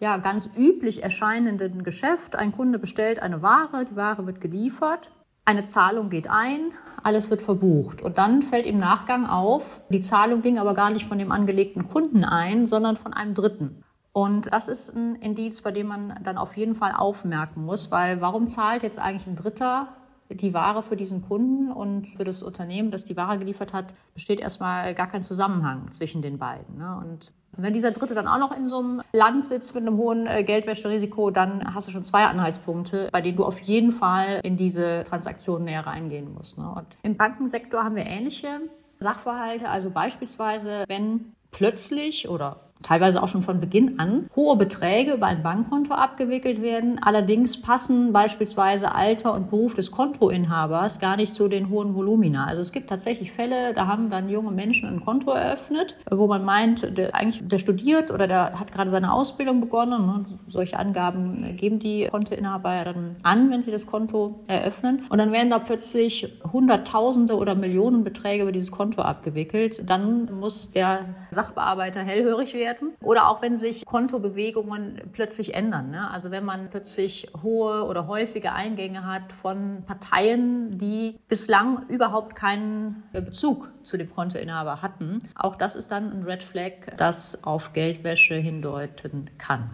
ja, 0.00 0.16
ganz 0.16 0.50
üblich 0.56 1.02
erscheinenden 1.02 1.82
Geschäft. 1.82 2.36
Ein 2.36 2.52
Kunde 2.52 2.78
bestellt 2.78 3.20
eine 3.20 3.42
Ware, 3.42 3.84
die 3.84 3.96
Ware 3.96 4.26
wird 4.26 4.40
geliefert 4.40 5.12
eine 5.48 5.64
Zahlung 5.64 6.10
geht 6.10 6.28
ein, 6.28 6.72
alles 7.02 7.30
wird 7.30 7.40
verbucht. 7.40 8.02
Und 8.02 8.18
dann 8.18 8.42
fällt 8.42 8.66
im 8.66 8.76
Nachgang 8.76 9.24
auf, 9.24 9.80
die 9.88 10.02
Zahlung 10.02 10.42
ging 10.42 10.58
aber 10.58 10.74
gar 10.74 10.90
nicht 10.90 11.06
von 11.06 11.18
dem 11.18 11.32
angelegten 11.32 11.88
Kunden 11.88 12.22
ein, 12.22 12.66
sondern 12.66 12.98
von 12.98 13.14
einem 13.14 13.32
Dritten. 13.32 13.82
Und 14.18 14.52
das 14.52 14.66
ist 14.66 14.96
ein 14.96 15.14
Indiz, 15.14 15.62
bei 15.62 15.70
dem 15.70 15.86
man 15.86 16.18
dann 16.24 16.38
auf 16.38 16.56
jeden 16.56 16.74
Fall 16.74 16.90
aufmerken 16.90 17.64
muss, 17.64 17.92
weil 17.92 18.20
warum 18.20 18.48
zahlt 18.48 18.82
jetzt 18.82 18.98
eigentlich 18.98 19.28
ein 19.28 19.36
Dritter 19.36 19.90
die 20.28 20.52
Ware 20.52 20.82
für 20.82 20.96
diesen 20.96 21.22
Kunden 21.22 21.70
und 21.70 22.08
für 22.08 22.24
das 22.24 22.42
Unternehmen, 22.42 22.90
das 22.90 23.04
die 23.04 23.16
Ware 23.16 23.38
geliefert 23.38 23.72
hat, 23.72 23.92
besteht 24.14 24.40
erstmal 24.40 24.92
gar 24.94 25.06
kein 25.06 25.22
Zusammenhang 25.22 25.92
zwischen 25.92 26.20
den 26.20 26.36
beiden. 26.36 26.78
Ne? 26.78 27.00
Und 27.00 27.32
wenn 27.52 27.72
dieser 27.72 27.92
Dritte 27.92 28.16
dann 28.16 28.26
auch 28.26 28.40
noch 28.40 28.50
in 28.50 28.68
so 28.68 28.80
einem 28.80 29.02
Land 29.12 29.44
sitzt 29.44 29.76
mit 29.76 29.86
einem 29.86 29.96
hohen 29.96 30.26
äh, 30.26 30.42
Geldwäscherisiko, 30.42 31.30
dann 31.30 31.72
hast 31.72 31.86
du 31.86 31.92
schon 31.92 32.02
zwei 32.02 32.24
Anhaltspunkte, 32.24 33.10
bei 33.12 33.20
denen 33.20 33.36
du 33.36 33.44
auf 33.44 33.60
jeden 33.60 33.92
Fall 33.92 34.40
in 34.42 34.56
diese 34.56 35.04
Transaktion 35.04 35.62
näher 35.62 35.86
reingehen 35.86 36.34
musst. 36.34 36.58
Ne? 36.58 36.68
Und 36.68 36.86
im 37.04 37.16
Bankensektor 37.16 37.84
haben 37.84 37.94
wir 37.94 38.04
ähnliche 38.04 38.62
Sachverhalte, 38.98 39.68
also 39.68 39.90
beispielsweise, 39.90 40.82
wenn 40.88 41.34
plötzlich 41.50 42.28
oder 42.28 42.67
teilweise 42.82 43.22
auch 43.22 43.28
schon 43.28 43.42
von 43.42 43.60
Beginn 43.60 43.98
an 43.98 44.28
hohe 44.36 44.56
Beträge 44.56 45.12
über 45.14 45.26
ein 45.26 45.42
Bankkonto 45.42 45.94
abgewickelt 45.94 46.62
werden. 46.62 46.98
Allerdings 47.02 47.60
passen 47.60 48.12
beispielsweise 48.12 48.94
Alter 48.94 49.34
und 49.34 49.50
Beruf 49.50 49.74
des 49.74 49.90
Kontoinhabers 49.90 51.00
gar 51.00 51.16
nicht 51.16 51.34
zu 51.34 51.48
den 51.48 51.70
hohen 51.70 51.94
Volumina. 51.94 52.46
Also 52.46 52.62
es 52.62 52.72
gibt 52.72 52.88
tatsächlich 52.88 53.32
Fälle, 53.32 53.74
da 53.74 53.86
haben 53.86 54.10
dann 54.10 54.28
junge 54.28 54.50
Menschen 54.50 54.88
ein 54.88 55.00
Konto 55.04 55.32
eröffnet, 55.32 55.96
wo 56.10 56.26
man 56.26 56.44
meint, 56.44 56.96
der, 56.96 57.14
eigentlich 57.14 57.46
der 57.46 57.58
studiert 57.58 58.10
oder 58.10 58.26
der 58.26 58.58
hat 58.58 58.72
gerade 58.72 58.90
seine 58.90 59.12
Ausbildung 59.12 59.60
begonnen. 59.60 60.06
Ne? 60.06 60.24
Solche 60.48 60.78
Angaben 60.78 61.56
geben 61.56 61.78
die 61.78 62.08
Kontoinhaber 62.10 62.84
dann 62.84 63.16
an, 63.22 63.50
wenn 63.50 63.62
sie 63.62 63.72
das 63.72 63.86
Konto 63.86 64.40
eröffnen. 64.46 65.02
Und 65.08 65.18
dann 65.18 65.32
werden 65.32 65.50
da 65.50 65.58
plötzlich 65.58 66.28
Hunderttausende 66.52 67.36
oder 67.36 67.54
Millionen 67.54 68.04
Beträge 68.04 68.42
über 68.42 68.52
dieses 68.52 68.70
Konto 68.70 69.02
abgewickelt. 69.02 69.88
Dann 69.88 70.28
muss 70.38 70.70
der 70.70 71.06
Sachbearbeiter 71.30 72.00
hellhörig 72.00 72.54
werden 72.54 72.67
werden. 72.68 72.94
Oder 73.00 73.28
auch 73.28 73.42
wenn 73.42 73.56
sich 73.56 73.84
Kontobewegungen 73.84 75.00
plötzlich 75.12 75.54
ändern. 75.54 75.90
Ne? 75.90 76.10
Also 76.10 76.30
wenn 76.30 76.44
man 76.44 76.70
plötzlich 76.70 77.30
hohe 77.42 77.84
oder 77.84 78.06
häufige 78.06 78.52
Eingänge 78.52 79.06
hat 79.06 79.32
von 79.32 79.84
Parteien, 79.86 80.78
die 80.78 81.18
bislang 81.28 81.86
überhaupt 81.88 82.36
keinen 82.36 83.02
Bezug 83.12 83.70
zu 83.82 83.96
dem 83.96 84.12
Kontoinhaber 84.12 84.82
hatten. 84.82 85.20
Auch 85.34 85.56
das 85.56 85.76
ist 85.76 85.90
dann 85.90 86.10
ein 86.10 86.22
Red 86.24 86.42
Flag, 86.42 86.72
das 86.96 87.44
auf 87.44 87.72
Geldwäsche 87.72 88.34
hindeuten 88.34 89.30
kann 89.38 89.70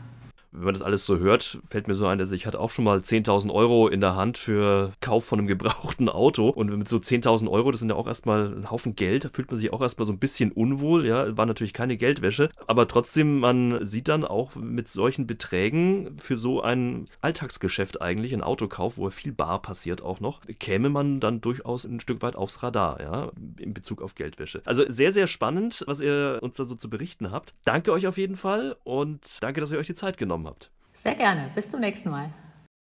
wenn 0.55 0.65
man 0.65 0.75
das 0.75 0.83
alles 0.83 1.05
so 1.05 1.19
hört, 1.19 1.59
fällt 1.69 1.89
mir 1.89 1.95
so 1.95 2.07
ein, 2.07 2.19
dass 2.19 2.33
ich 2.33 2.47
hatte 2.47 2.61
auch 2.61 2.71
schon 2.71 2.85
mal 2.85 2.99
10.000 2.99 3.53
Euro 3.53 3.89
in 3.89 4.01
der 4.01 4.15
Hand 4.15 4.39
für 4.39 4.93
Kauf 5.01 5.25
von 5.25 5.39
einem 5.39 5.49
gebrauchten 5.49 6.09
Auto. 6.09 6.49
Und 6.49 6.71
mit 6.71 6.89
so 6.89 6.97
10.000 6.97 7.51
Euro, 7.51 7.71
das 7.71 7.81
sind 7.81 7.91
ja 7.91 7.97
auch 7.97 8.07
erstmal 8.07 8.55
ein 8.55 8.71
Haufen 8.71 8.95
Geld, 8.95 9.25
da 9.25 9.29
fühlt 9.29 9.51
man 9.51 9.57
sich 9.57 9.73
auch 9.73 9.81
erstmal 9.81 10.07
so 10.07 10.13
ein 10.13 10.19
bisschen 10.19 10.53
unwohl. 10.53 11.07
Ja, 11.07 11.37
war 11.37 11.47
natürlich 11.47 11.73
keine 11.73 11.97
Geldwäsche. 11.97 12.51
Aber 12.67 12.89
trotzdem, 12.89 13.41
man 13.41 13.85
sieht 13.85 14.09
dann 14.09 14.25
auch 14.25 14.55
mit 14.55 14.89
solchen 14.89 15.27
Beträgen 15.27 16.17
für 16.19 16.39
so 16.39 16.63
ein 16.63 17.07
Alltagsgeschäft 17.21 18.01
eigentlich, 18.01 18.33
ein 18.33 18.43
Autokauf, 18.43 18.97
wo 18.97 19.11
viel 19.11 19.33
bar 19.33 19.61
passiert 19.61 20.03
auch 20.03 20.21
noch, 20.21 20.41
käme 20.59 20.89
man 20.89 21.21
dann 21.21 21.41
durchaus 21.41 21.85
ein 21.85 22.01
Stück 22.01 22.23
weit 22.23 22.37
aufs 22.37 22.63
Radar, 22.63 23.01
ja, 23.01 23.33
in 23.59 23.75
Bezug 23.75 24.03
auf 24.03 24.15
Geldwäsche. 24.15 24.63
Also 24.65 24.85
sehr, 24.89 25.13
sehr 25.13 25.27
spannend, 25.27 25.85
was 25.87 26.01
ihr 26.01 26.39
uns 26.43 26.57
da 26.57 26.65
so 26.65 26.75
zu 26.75 26.89
berichten 26.89 27.31
habt. 27.31 27.55
Danke 27.65 27.93
euch 27.93 28.07
auf 28.07 28.19
jeden 28.19 28.37
Fall 28.37 28.77
und 28.85 29.43
danke, 29.43 29.61
dass 29.61 29.73
ihr 29.73 29.79
euch 29.79 29.87
die 29.87 29.95
Zeit 29.95 30.19
genommen 30.19 30.44
habt 30.45 30.45
teilgenommen 30.45 30.47
habt. 30.47 30.71
Sehr 30.93 31.15
gerne. 31.15 31.51
Bis 31.55 31.71
zum 31.71 31.81
nächsten 31.81 32.11
Mal. 32.11 32.33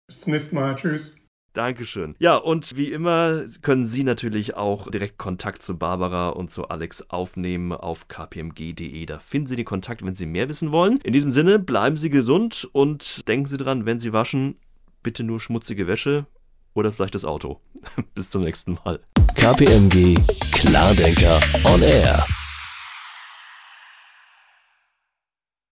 Bis 0.06 0.20
zum 0.20 0.32
nächsten 0.32 0.54
Mal. 0.54 0.76
Tschüss. 0.76 1.14
Dankeschön. 1.54 2.14
Ja, 2.20 2.36
und 2.36 2.76
wie 2.76 2.92
immer 2.92 3.44
können 3.62 3.86
Sie 3.86 4.04
natürlich 4.04 4.54
auch 4.54 4.90
direkt 4.90 5.18
Kontakt 5.18 5.62
zu 5.62 5.76
Barbara 5.76 6.28
und 6.28 6.50
zu 6.50 6.68
Alex 6.68 7.10
aufnehmen 7.10 7.72
auf 7.72 8.06
kpmg.de. 8.06 9.06
Da 9.06 9.18
finden 9.18 9.48
Sie 9.48 9.56
den 9.56 9.64
Kontakt, 9.64 10.04
wenn 10.04 10.14
Sie 10.14 10.26
mehr 10.26 10.48
wissen 10.48 10.70
wollen. 10.70 10.98
In 11.02 11.12
diesem 11.12 11.32
Sinne, 11.32 11.58
bleiben 11.58 11.96
Sie 11.96 12.10
gesund 12.10 12.68
und 12.72 13.26
denken 13.26 13.46
Sie 13.46 13.56
dran, 13.56 13.86
wenn 13.86 13.98
Sie 13.98 14.12
waschen, 14.12 14.54
bitte 15.02 15.24
nur 15.24 15.40
schmutzige 15.40 15.88
Wäsche 15.88 16.26
oder 16.74 16.92
vielleicht 16.92 17.16
das 17.16 17.24
Auto. 17.24 17.60
Bis 18.14 18.30
zum 18.30 18.42
nächsten 18.42 18.78
Mal. 18.84 19.00
KPMG 19.34 20.16
Klardenker 20.52 21.40
on 21.64 21.82
Air. 21.82 22.24